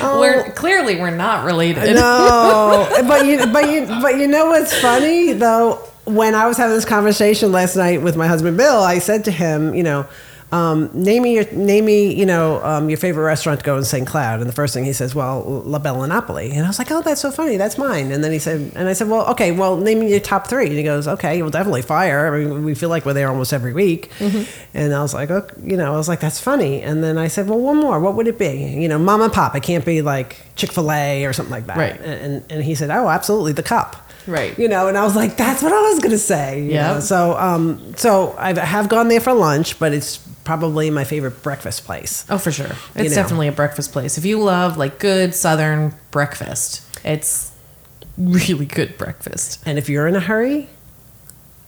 Oh. 0.00 0.18
We're 0.20 0.50
clearly 0.52 0.96
we're 0.96 1.14
not 1.16 1.44
related. 1.44 1.94
No, 1.94 2.88
but 3.08 3.24
you, 3.26 3.38
but 3.46 3.70
you, 3.70 3.86
but 3.86 4.18
you 4.18 4.26
know 4.28 4.46
what's 4.46 4.76
funny 4.80 5.32
though? 5.32 5.76
When 6.04 6.34
I 6.34 6.46
was 6.46 6.56
having 6.56 6.74
this 6.76 6.84
conversation 6.84 7.50
last 7.50 7.76
night 7.76 8.02
with 8.02 8.16
my 8.16 8.26
husband 8.28 8.56
Bill, 8.56 8.78
I 8.80 8.98
said 8.98 9.24
to 9.24 9.30
him, 9.32 9.74
you 9.74 9.82
know, 9.82 10.06
um, 10.52 10.90
name 10.94 11.24
me 11.24 11.34
your 11.34 11.50
name 11.52 11.86
me, 11.86 12.14
you 12.14 12.24
know, 12.24 12.62
um, 12.64 12.88
your 12.88 12.98
favorite 12.98 13.24
restaurant 13.24 13.60
to 13.60 13.66
go 13.66 13.76
in 13.76 13.84
St. 13.84 14.06
Cloud. 14.06 14.40
And 14.40 14.48
the 14.48 14.52
first 14.52 14.74
thing 14.74 14.84
he 14.84 14.92
says, 14.92 15.14
well, 15.14 15.42
La 15.42 15.80
Bella 15.80 16.06
Napoli. 16.06 16.52
And 16.52 16.64
I 16.64 16.68
was 16.68 16.78
like, 16.78 16.90
oh, 16.90 17.02
that's 17.02 17.20
so 17.20 17.32
funny. 17.32 17.56
That's 17.56 17.76
mine. 17.76 18.12
And 18.12 18.22
then 18.22 18.30
he 18.30 18.38
said, 18.38 18.72
and 18.76 18.88
I 18.88 18.92
said, 18.92 19.08
well, 19.08 19.26
okay, 19.32 19.50
well, 19.50 19.76
name 19.76 20.00
me 20.00 20.10
your 20.10 20.20
top 20.20 20.46
three. 20.46 20.66
And 20.66 20.76
he 20.76 20.84
goes, 20.84 21.08
okay, 21.08 21.42
well, 21.42 21.50
definitely 21.50 21.82
Phyre. 21.82 22.32
I 22.32 22.38
mean, 22.38 22.64
we 22.64 22.74
feel 22.74 22.88
like 22.88 23.04
we're 23.04 23.12
there 23.12 23.28
almost 23.28 23.52
every 23.52 23.72
week. 23.72 24.10
And 24.72 24.94
I 24.94 25.02
was 25.02 25.14
like, 25.14 25.30
oh, 25.30 25.46
you 25.62 25.76
know, 25.76 25.92
I 25.92 25.96
was 25.96 26.08
like, 26.08 26.20
that's 26.20 26.40
funny. 26.40 26.80
And 26.80 27.02
then 27.02 27.18
I 27.18 27.26
said, 27.26 27.48
well, 27.48 27.58
one 27.58 27.78
more. 27.78 27.98
What 27.98 28.14
would 28.14 28.28
it 28.28 28.38
be? 28.38 28.76
You 28.80 28.88
know, 28.88 28.98
mom 28.98 29.22
and 29.22 29.32
pop. 29.32 29.56
It 29.56 29.64
can't 29.64 29.84
be 29.84 30.00
like 30.00 30.40
Chick 30.54 30.70
Fil 30.70 30.92
A 30.92 31.24
or 31.24 31.32
something 31.32 31.52
like 31.52 31.66
that. 31.66 31.76
Right. 31.76 32.00
And 32.00 32.44
and 32.50 32.62
he 32.62 32.74
said, 32.76 32.90
oh, 32.90 33.08
absolutely, 33.08 33.52
the 33.52 33.62
cup. 33.64 33.96
Right. 34.26 34.58
You 34.58 34.68
know, 34.68 34.88
and 34.88 34.96
I 34.98 35.04
was 35.04 35.14
like, 35.16 35.36
that's 35.36 35.62
what 35.62 35.72
I 35.72 35.80
was 35.90 36.00
gonna 36.00 36.18
say. 36.18 36.62
Yeah. 36.62 37.00
So 37.00 37.36
um, 37.36 37.94
so 37.96 38.34
I 38.38 38.52
have 38.58 38.88
gone 38.88 39.08
there 39.08 39.20
for 39.20 39.32
lunch, 39.32 39.78
but 39.78 39.92
it's 39.92 40.18
probably 40.46 40.88
my 40.88 41.04
favorite 41.04 41.42
breakfast 41.42 41.84
place. 41.84 42.24
Oh, 42.30 42.38
for 42.38 42.50
sure. 42.50 42.70
It's 42.94 43.10
know. 43.10 43.22
definitely 43.22 43.48
a 43.48 43.52
breakfast 43.52 43.92
place. 43.92 44.16
If 44.16 44.24
you 44.24 44.40
love 44.40 44.78
like 44.78 44.98
good 44.98 45.34
Southern 45.34 45.92
breakfast, 46.10 46.82
it's 47.04 47.52
really 48.16 48.64
good 48.64 48.96
breakfast. 48.96 49.62
And 49.66 49.76
if 49.76 49.90
you're 49.90 50.06
in 50.06 50.16
a 50.16 50.20
hurry, 50.20 50.70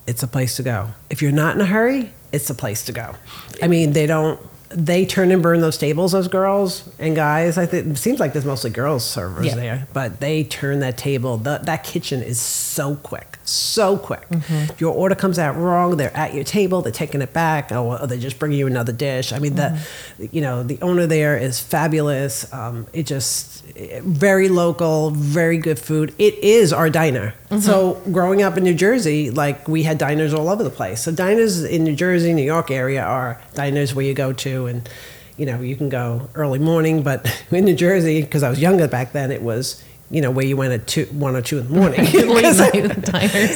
it's 0.07 0.23
a 0.23 0.29
place 0.29 0.57
to 0.57 0.63
go. 0.63 0.91
If 1.11 1.21
you're 1.21 1.33
not 1.33 1.57
in 1.57 1.61
a 1.61 1.67
hurry, 1.67 2.13
it's 2.33 2.49
a 2.49 2.55
place 2.55 2.85
to 2.87 2.93
go. 2.93 3.15
I 3.61 3.69
mean, 3.69 3.93
they 3.93 4.07
don't. 4.07 4.41
They 4.71 5.07
turn 5.07 5.31
and 5.31 5.43
burn 5.43 5.61
those 5.61 5.79
tables, 5.79 6.13
those 6.13 6.29
girls 6.29 6.89
and 6.99 7.17
guys. 7.17 7.57
I 7.57 7.65
think 7.67 7.87
it 7.87 7.97
seems 7.97 8.21
like 8.21 8.33
there's 8.35 8.45
mostly 8.45 8.71
girls 8.71 9.05
servers 9.05 9.47
Yeah. 9.47 9.55
there, 9.55 9.89
but 9.95 10.21
they 10.21 10.45
turn 10.45 10.81
that 10.81 10.99
table. 10.99 11.39
The, 11.39 11.61
that 11.65 11.85
kitchen 11.85 12.23
is 12.23 12.39
so 12.41 12.97
quick, 12.97 13.39
so 13.45 13.97
quick. 13.97 14.29
Mm-hmm. 14.29 14.73
If 14.73 14.81
your 14.81 14.93
order 14.95 15.15
comes 15.15 15.39
out 15.39 15.57
wrong, 15.57 15.97
they're 15.97 16.15
at 16.17 16.35
your 16.35 16.45
table. 16.45 16.83
They're 16.83 16.93
taking 16.93 17.23
it 17.23 17.33
back, 17.33 17.73
or, 17.73 17.99
or 18.01 18.07
they 18.07 18.19
just 18.19 18.39
bring 18.39 18.53
you 18.53 18.67
another 18.67 18.93
dish. 18.93 19.33
I 19.33 19.39
mean, 19.39 19.55
Mm-hmm. 19.55 20.23
the 20.23 20.29
you 20.33 20.43
know 20.43 20.63
the 20.63 20.79
owner 20.83 21.07
there 21.07 21.39
is 21.39 21.59
fabulous. 21.61 22.53
Um, 22.53 22.87
it 22.93 23.05
just 23.07 23.65
very 24.03 24.49
local, 24.51 25.11
very 25.11 25.57
good 25.57 25.79
food. 25.79 26.15
It 26.19 26.35
is 26.45 26.73
our 26.73 26.91
diner. 26.91 27.33
Mm-hmm. 27.51 27.61
So 27.61 28.03
growing 28.13 28.43
up 28.43 28.59
in 28.59 28.65
New 28.65 28.75
Jersey, 28.75 29.31
like 29.31 29.67
we 29.67 29.85
had 29.85 29.97
diners 29.97 30.35
all 30.35 30.49
over 30.51 30.63
the 30.63 30.69
place. 30.71 31.03
So 31.03 31.13
diners 31.13 31.65
in 31.65 31.85
New 31.85 31.97
Jersey, 31.97 32.35
New 32.35 32.43
York 32.45 32.71
area 32.71 33.03
are 33.03 33.41
diners 33.55 33.95
where 33.95 34.05
you 34.05 34.13
go 34.13 34.33
to 34.35 34.58
and 34.67 34.89
you 35.37 35.47
know 35.47 35.61
you 35.61 35.77
can 35.77 35.89
go 35.89 36.29
early 36.35 36.59
morning. 36.59 37.03
But 37.03 37.27
in 37.51 37.65
New 37.65 37.75
Jersey, 37.75 38.23
because 38.23 38.43
I 38.43 38.51
was 38.51 38.61
younger 38.61 38.89
back 38.89 39.13
then, 39.13 39.31
it 39.31 39.43
was 39.43 39.83
you 40.11 40.21
know 40.21 40.31
where 40.31 40.45
you 40.47 40.57
went 40.57 40.73
at 40.73 40.87
two, 40.87 41.05
one 41.07 41.37
or 41.37 41.43
two 41.43 41.59
in 41.59 41.69
the 41.69 41.75
morning. 41.75 42.01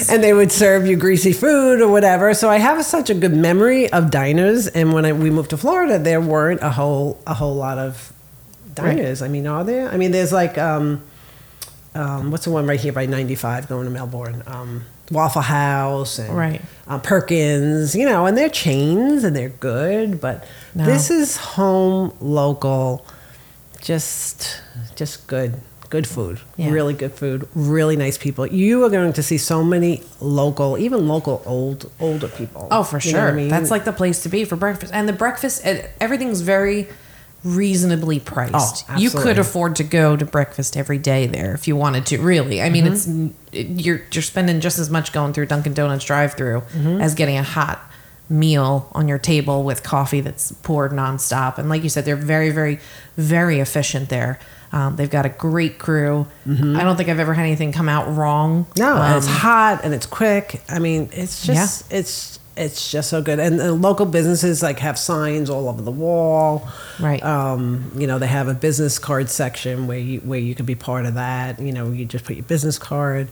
And 0.10 0.22
they 0.22 0.32
would 0.32 0.52
serve 0.52 0.86
you 0.86 0.96
greasy 0.96 1.32
food 1.32 1.80
or 1.80 1.88
whatever. 1.88 2.34
So 2.34 2.50
I 2.50 2.58
have 2.58 2.84
such 2.84 3.10
a 3.10 3.14
good 3.14 3.34
memory 3.34 3.90
of 3.92 4.10
diners. 4.10 4.66
And 4.66 4.92
when 4.92 5.04
I, 5.04 5.12
we 5.12 5.30
moved 5.30 5.50
to 5.50 5.56
Florida, 5.56 5.98
there 5.98 6.20
weren't 6.20 6.62
a 6.62 6.70
whole 6.70 7.18
a 7.26 7.34
whole 7.34 7.54
lot 7.54 7.78
of 7.78 8.12
diners. 8.74 9.22
I 9.22 9.28
mean, 9.28 9.46
are 9.46 9.64
there? 9.64 9.88
I 9.88 9.96
mean, 9.96 10.12
there's 10.12 10.32
like 10.32 10.58
um, 10.58 11.02
um, 11.94 12.30
what's 12.30 12.44
the 12.44 12.50
one 12.50 12.66
right 12.66 12.80
here 12.80 12.92
by 12.92 13.06
95 13.06 13.68
going 13.68 13.84
to 13.84 13.90
Melbourne? 13.90 14.42
Um, 14.46 14.84
Waffle 15.10 15.42
House 15.42 16.18
and 16.18 16.36
Right. 16.36 16.62
uh, 16.86 16.98
Perkins, 16.98 17.94
you 17.94 18.06
know, 18.06 18.26
and 18.26 18.36
they're 18.36 18.48
chains 18.48 19.24
and 19.24 19.34
they're 19.36 19.48
good, 19.50 20.20
but 20.20 20.44
No. 20.74 20.84
this 20.86 21.10
is 21.10 21.36
home 21.36 22.12
local, 22.20 23.04
just 23.80 24.60
just 24.94 25.26
good, 25.26 25.54
good 25.90 26.06
food, 26.06 26.40
Yeah. 26.56 26.70
really 26.70 26.94
good 26.94 27.12
food, 27.12 27.48
really 27.54 27.96
nice 27.96 28.16
people. 28.16 28.46
You 28.46 28.84
are 28.84 28.90
going 28.90 29.12
to 29.12 29.22
see 29.22 29.38
so 29.38 29.62
many 29.64 30.02
local, 30.20 30.78
even 30.78 31.08
local 31.08 31.42
old 31.44 31.90
older 32.00 32.28
people. 32.28 32.68
Oh, 32.70 32.82
for 32.82 32.98
You 33.00 33.12
know 33.12 33.18
what 33.20 33.24
sure. 33.24 33.32
I 33.32 33.36
mean? 33.36 33.48
That's 33.48 33.70
like 33.70 33.84
the 33.84 33.92
place 33.92 34.22
to 34.22 34.28
be 34.28 34.44
for 34.44 34.56
breakfast. 34.56 34.92
And 34.94 35.08
the 35.08 35.12
breakfast, 35.12 35.62
everything's 36.00 36.40
very 36.42 36.88
reasonably 37.44 38.20
priced. 38.20 38.85
Oh, 38.88 38.96
you 38.96 39.11
could 39.11 39.38
afford 39.38 39.76
to 39.76 39.85
go 39.85 40.16
to 40.16 40.24
breakfast 40.24 40.76
every 40.76 40.98
day 40.98 41.26
there 41.26 41.55
if 41.55 41.66
you 41.66 41.74
wanted 41.76 42.07
to. 42.07 42.18
Really, 42.18 42.62
I 42.62 42.70
mean, 42.70 42.85
Mm-hmm. 42.85 43.26
it's 43.52 43.85
you're 43.85 44.02
you're 44.12 44.22
spending 44.22 44.61
just 44.61 44.78
as 44.78 44.90
much 44.90 45.12
going 45.12 45.33
through 45.33 45.46
Dunkin' 45.46 45.74
Donuts 45.74 46.05
drive-through 46.05 46.61
Mm-hmm. 46.61 47.00
as 47.00 47.14
getting 47.14 47.37
a 47.37 47.42
hot 47.42 47.81
meal 48.28 48.88
on 48.92 49.09
your 49.09 49.18
table 49.18 49.62
with 49.64 49.83
coffee 49.83 50.20
that's 50.20 50.52
poured 50.62 50.92
nonstop. 50.92 51.59
And 51.59 51.68
like 51.68 51.83
you 51.83 51.88
said, 51.90 52.05
they're 52.05 52.16
very, 52.16 52.50
very, 52.50 52.78
very 53.16 53.61
efficient 53.61 54.09
there. 54.09 54.38
Um, 54.72 54.96
they've 54.96 55.11
got 55.11 55.26
a 55.26 55.28
great 55.28 55.78
crew. 55.78 56.26
I 56.48 56.83
don't 56.83 56.96
think 56.96 57.11
I've 57.11 57.18
ever 57.20 57.35
had 57.35 57.42
anything 57.42 57.72
come 57.72 57.90
out 57.90 58.09
wrong. 58.16 58.64
Mm-hmm. 58.64 58.81
No, 58.81 58.96
and 59.02 59.16
it's 59.18 59.26
Um, 59.26 59.33
hot 59.35 59.81
and 59.85 59.92
it's 59.92 60.07
quick. 60.07 60.62
I 60.70 60.78
mean, 60.78 61.11
it's 61.12 61.44
just 61.44 61.92
it's 61.92 62.38
it's 62.56 62.90
just 62.90 63.08
so 63.10 63.22
good. 63.22 63.38
And, 63.38 63.60
and 63.60 63.82
local 63.82 64.06
businesses 64.06 64.62
like 64.62 64.78
have 64.80 64.98
signs 64.98 65.48
all 65.48 65.68
over 65.68 65.82
the 65.82 65.90
wall. 65.90 66.68
Right. 67.00 67.22
Um, 67.22 67.92
you 67.96 68.06
know, 68.06 68.18
they 68.18 68.26
have 68.26 68.48
a 68.48 68.54
business 68.54 68.98
card 68.98 69.30
section 69.30 69.86
where 69.86 69.98
you 69.98 70.20
where 70.20 70.40
you 70.40 70.54
can 70.54 70.66
be 70.66 70.74
part 70.74 71.06
of 71.06 71.14
that. 71.14 71.60
You 71.60 71.72
know, 71.72 71.90
you 71.90 72.04
just 72.04 72.24
put 72.24 72.36
your 72.36 72.44
business 72.44 72.78
card. 72.78 73.28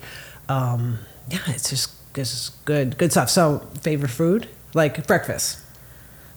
Um, 0.49 0.99
yeah, 1.31 1.41
it's 1.49 1.71
just 1.71 1.93
it's 2.15 2.51
good 2.65 2.99
good 2.99 3.13
stuff. 3.13 3.31
So, 3.31 3.59
favorite 3.83 4.11
food 4.11 4.49
like 4.75 5.07
breakfast. 5.07 5.61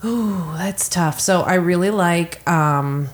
Oh, 0.04 0.56
that's 0.58 0.90
tough. 0.90 1.20
So 1.20 1.42
I 1.42 1.56
really 1.56 1.90
like 1.90 2.48
um 2.50 3.10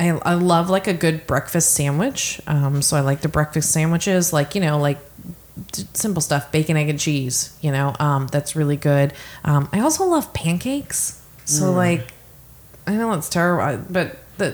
I, 0.00 0.10
I 0.10 0.34
love 0.34 0.70
like 0.70 0.86
a 0.86 0.94
good 0.94 1.26
breakfast 1.26 1.74
sandwich. 1.74 2.40
Um 2.46 2.82
so 2.82 2.96
I 2.96 3.00
like 3.00 3.20
the 3.20 3.28
breakfast 3.28 3.70
sandwiches 3.70 4.32
like, 4.32 4.54
you 4.54 4.60
know, 4.60 4.78
like 4.78 4.98
simple 5.92 6.22
stuff, 6.22 6.50
bacon, 6.52 6.76
egg 6.76 6.88
and 6.88 6.98
cheese, 6.98 7.56
you 7.60 7.70
know. 7.70 7.94
Um 7.98 8.26
that's 8.28 8.56
really 8.56 8.76
good. 8.76 9.12
Um 9.44 9.68
I 9.72 9.80
also 9.80 10.04
love 10.04 10.32
pancakes. 10.32 11.20
So 11.44 11.72
like 11.72 12.12
I 12.86 12.94
know 12.96 13.12
it's 13.12 13.28
terrible, 13.28 13.84
but 13.90 14.16
the 14.38 14.52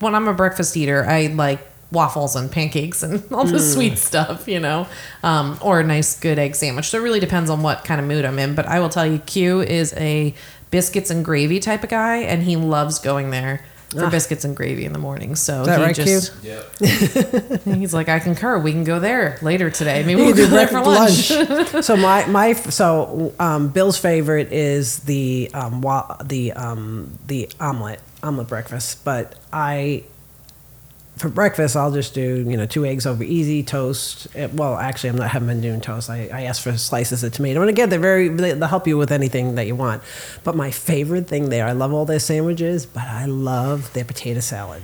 when 0.00 0.14
I'm 0.14 0.28
a 0.28 0.34
breakfast 0.34 0.76
eater, 0.76 1.04
I 1.04 1.26
like 1.28 1.60
waffles 1.92 2.36
and 2.36 2.50
pancakes 2.50 3.02
and 3.02 3.22
all 3.32 3.44
the 3.44 3.60
sweet 3.60 3.98
stuff, 3.98 4.48
you 4.48 4.60
know, 4.60 4.86
um, 5.22 5.58
or 5.62 5.80
a 5.80 5.84
nice 5.84 6.18
good 6.18 6.38
egg 6.38 6.54
sandwich. 6.54 6.88
So 6.88 6.98
it 6.98 7.02
really 7.02 7.20
depends 7.20 7.50
on 7.50 7.62
what 7.62 7.84
kind 7.84 8.00
of 8.00 8.06
mood 8.06 8.24
I'm 8.24 8.38
in. 8.38 8.54
But 8.54 8.66
I 8.66 8.80
will 8.80 8.88
tell 8.88 9.06
you, 9.06 9.18
Q 9.18 9.60
is 9.60 9.94
a 9.94 10.34
biscuits 10.70 11.10
and 11.10 11.24
gravy 11.24 11.60
type 11.60 11.84
of 11.84 11.90
guy, 11.90 12.16
and 12.18 12.42
he 12.42 12.56
loves 12.56 12.98
going 12.98 13.30
there 13.30 13.64
for 13.96 14.06
Ah. 14.06 14.10
biscuits 14.10 14.44
and 14.44 14.56
gravy 14.56 14.84
in 14.84 14.92
the 14.92 14.98
morning. 14.98 15.34
So 15.36 15.62
Is 15.62 15.66
that 15.66 15.78
he 15.78 15.84
right, 15.84 15.94
just 15.94 16.32
Yep. 16.42 17.62
he's 17.64 17.94
like, 17.94 18.08
I 18.08 18.18
concur. 18.18 18.58
We 18.58 18.72
can 18.72 18.84
go 18.84 19.00
there 19.00 19.38
later 19.42 19.70
today. 19.70 20.02
Maybe 20.04 20.20
You 20.20 20.26
we'll 20.28 20.36
go 20.36 20.44
do 20.44 20.50
there 20.50 20.68
for 20.68 20.82
lunch. 20.82 21.30
lunch. 21.30 21.68
so 21.84 21.96
my 21.96 22.26
my 22.26 22.52
so 22.52 23.32
um, 23.38 23.68
Bill's 23.68 23.96
favorite 23.98 24.52
is 24.52 25.00
the 25.00 25.50
um, 25.54 25.80
wa- 25.80 26.16
the 26.24 26.52
um, 26.52 27.18
the 27.26 27.48
omelet 27.60 28.00
omelet 28.22 28.48
breakfast, 28.48 29.04
but 29.04 29.34
I 29.52 30.04
for 31.16 31.28
breakfast, 31.30 31.76
I'll 31.76 31.92
just 31.92 32.12
do 32.14 32.44
you 32.48 32.56
know 32.56 32.66
two 32.66 32.84
eggs 32.84 33.06
over 33.06 33.24
easy 33.24 33.62
toast. 33.62 34.26
Eh, 34.34 34.48
Well, 34.52 34.76
actually, 34.76 35.10
I'm 35.10 35.16
not 35.16 35.30
haven't 35.30 35.48
been 35.48 35.60
doing 35.62 35.80
toast. 35.80 36.10
I, 36.10 36.28
I 36.32 36.42
ask 36.42 36.62
for 36.62 36.76
slices 36.76 37.24
of 37.24 37.32
tomato, 37.32 37.60
and 37.60 37.70
again, 37.70 37.88
they're 37.88 37.98
very 37.98 38.28
they- 38.28 38.52
they'll 38.52 38.68
help 38.68 38.86
you 38.86 38.98
with 38.98 39.10
anything 39.10 39.54
that 39.54 39.66
you 39.66 39.74
want. 39.74 40.02
But 40.44 40.56
my 40.56 40.70
favorite 40.70 41.26
thing 41.26 41.48
there, 41.48 41.66
I 41.66 41.72
love 41.72 41.92
all 41.92 42.04
their 42.04 42.18
sandwiches, 42.20 42.84
but 42.86 43.04
I 43.04 43.24
love 43.26 43.92
their 43.94 44.04
potato 44.04 44.40
salad. 44.40 44.82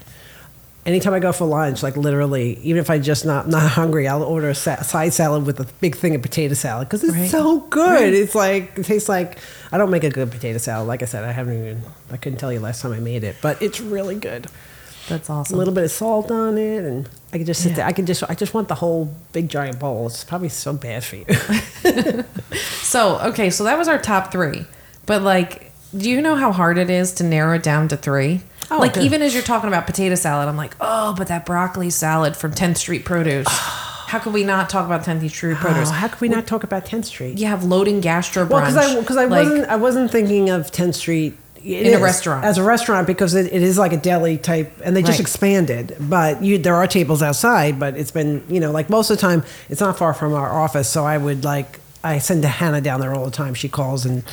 Anytime 0.85 1.15
I 1.15 1.21
go 1.21 1.31
for 1.31 1.45
lunch, 1.45 1.81
like 1.85 1.97
literally, 1.97 2.59
even 2.65 2.81
if 2.81 2.91
I 2.91 2.99
just 2.99 3.25
not 3.25 3.47
not 3.47 3.63
hungry, 3.71 4.09
I'll 4.09 4.25
order 4.25 4.49
a 4.49 4.55
sa- 4.55 4.83
side 4.83 5.13
salad 5.13 5.47
with 5.47 5.61
a 5.61 5.67
big 5.81 5.95
thing 5.95 6.15
of 6.17 6.23
potato 6.23 6.55
salad 6.55 6.89
because 6.89 7.05
it's 7.05 7.13
Right. 7.15 7.31
so 7.31 7.61
good. 7.61 8.01
Right. 8.01 8.13
It's 8.13 8.35
like 8.35 8.77
it 8.79 8.85
tastes 8.87 9.09
like 9.09 9.39
I 9.71 9.79
don't 9.79 9.91
make 9.91 10.03
a 10.03 10.11
good 10.11 10.31
potato 10.33 10.59
salad. 10.59 10.89
Like 10.89 11.03
I 11.03 11.07
said, 11.07 11.23
I 11.25 11.31
haven't 11.31 11.59
even 11.61 11.83
I 12.11 12.17
couldn't 12.17 12.39
tell 12.41 12.53
you 12.53 12.59
last 12.59 12.83
time 12.83 12.93
I 12.93 12.99
made 12.99 13.23
it, 13.23 13.37
but 13.41 13.63
it's 13.63 13.81
really 13.81 14.17
good 14.17 14.49
That's 15.09 15.29
awesome. 15.29 15.55
a 15.55 15.59
little 15.59 15.75
bit 15.75 15.85
of 15.85 15.91
salt 15.91 16.31
on 16.31 16.57
it, 16.59 16.85
and 16.85 17.09
I 17.33 17.39
can 17.39 17.47
just 17.47 17.63
sit 17.63 17.71
Yeah. 17.71 17.77
there. 17.77 17.87
I 17.87 17.93
can 17.93 18.07
just, 18.07 18.23
I 18.29 18.35
just 18.35 18.55
want 18.55 18.69
the 18.69 18.77
whole 18.77 19.13
big 19.33 19.49
giant 19.49 19.79
bowl. 19.81 20.07
It's 20.07 20.23
probably 20.25 20.49
so 20.49 20.73
bad 20.73 21.03
for 21.05 21.17
you. 21.17 21.25
So, 22.83 23.19
okay, 23.31 23.49
so 23.49 23.65
that 23.65 23.79
was 23.79 23.89
our 23.89 23.99
top 23.99 24.31
three. 24.31 24.67
But, 25.07 25.23
like, 25.23 25.73
do 25.97 26.11
you 26.11 26.21
know 26.21 26.37
how 26.37 26.53
hard 26.53 26.77
it 26.77 26.91
is 26.91 27.13
to 27.15 27.25
narrow 27.25 27.55
it 27.57 27.63
down 27.63 27.89
to 27.89 27.97
three? 27.97 28.43
Oh, 28.71 28.79
like, 28.79 28.97
okay. 28.99 29.07
even 29.07 29.23
as 29.23 29.33
you're 29.33 29.43
talking 29.43 29.69
about 29.69 29.87
potato 29.87 30.15
salad, 30.15 30.47
I'm 30.49 30.57
like, 30.59 30.77
oh, 30.81 31.15
but 31.17 31.29
that 31.29 31.47
broccoli 31.47 31.89
salad 31.89 32.37
from 32.37 32.53
10th 32.53 32.77
Street 32.77 33.05
Produce. 33.07 33.47
how 33.49 34.19
could 34.19 34.35
we 34.35 34.45
not 34.45 34.69
talk 34.69 34.85
about 34.85 35.05
10th 35.05 35.29
Street 35.31 35.57
Produce? 35.57 35.89
oh, 35.89 35.93
how 35.93 36.09
could 36.09 36.21
we 36.21 36.29
not 36.29 36.47
talk 36.47 36.65
about 36.65 36.85
10th 36.85 37.07
Street? 37.07 37.39
You 37.39 37.47
oh, 37.47 37.51
have 37.51 37.65
loading 37.65 38.01
gastro 38.01 38.45
brunch. 38.45 38.51
Well, 38.51 38.61
because 38.61 38.77
I, 38.77 39.01
because 39.01 39.17
I 39.17 39.25
Like, 39.25 39.49
wasn't, 39.49 39.69
I 39.69 39.77
wasn't 39.77 40.11
thinking 40.13 40.51
of 40.51 40.71
10th 40.71 40.95
Street. 40.97 41.35
In 41.65 41.87
a 41.87 41.97
is, 41.97 42.01
restaurant. 42.01 42.45
as 42.45 42.59
a 42.59 42.63
restaurant 42.63 43.07
because 43.07 43.35
it, 43.35 43.47
it 43.53 43.63
is 43.63 43.79
like 43.79 43.93
a 43.93 43.97
deli 43.97 44.39
type, 44.39 44.73
and 44.85 44.97
they 44.97 45.03
just 45.03 45.13
Right. 45.19 45.21
expanded. 45.21 45.97
But 46.01 46.43
you, 46.43 46.59
there 46.59 46.75
are 46.75 46.87
tables 46.87 47.23
outside, 47.23 47.79
but 47.79 47.97
it's 47.97 48.11
been, 48.11 48.43
you 48.49 48.61
know, 48.61 48.71
like 48.73 48.91
most 48.91 49.11
of 49.11 49.17
the 49.17 49.21
time, 49.21 49.45
it's 49.69 49.81
not 49.81 49.97
far 49.99 50.15
from 50.15 50.35
our 50.35 50.51
office. 50.51 50.89
So 50.89 51.05
I 51.05 51.19
would 51.19 51.45
like, 51.45 51.79
I 52.03 52.19
send 52.19 52.45
Hannah 52.45 52.81
down 52.81 53.01
there 53.01 53.15
all 53.15 53.25
the 53.25 53.31
time. 53.31 53.55
She 53.55 53.69
calls 53.69 54.05
and 54.05 54.25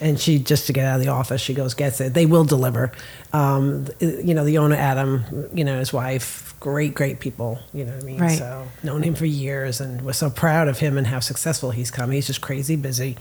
and 0.00 0.20
she 0.20 0.38
just 0.38 0.66
to 0.66 0.72
get 0.72 0.84
out 0.84 0.96
of 0.96 1.06
the 1.06 1.10
office, 1.10 1.40
she 1.40 1.54
goes 1.54 1.72
gets 1.72 2.00
it. 2.00 2.14
They 2.14 2.26
will 2.26 2.44
deliver. 2.44 2.92
Um, 3.32 3.86
you 4.00 4.34
know, 4.34 4.44
the 4.44 4.58
owner 4.58 4.76
Adam, 4.76 5.48
you 5.54 5.64
know, 5.64 5.78
his 5.78 5.92
wife, 5.92 6.54
great, 6.60 6.94
great 6.94 7.20
people. 7.20 7.60
You 7.72 7.84
know 7.84 7.94
what 7.94 8.02
I 8.02 8.06
mean? 8.06 8.20
Right. 8.20 8.38
So 8.38 8.66
known 8.82 9.02
him 9.02 9.14
for 9.14 9.24
years, 9.24 9.80
and 9.80 10.02
we're 10.02 10.12
so 10.12 10.30
proud 10.30 10.68
of 10.68 10.80
him 10.80 10.98
and 10.98 11.06
how 11.06 11.20
successful 11.20 11.70
he's 11.70 11.90
come. 11.90 12.10
He's 12.10 12.26
just 12.26 12.40
crazy 12.40 12.76
busy. 12.76 13.16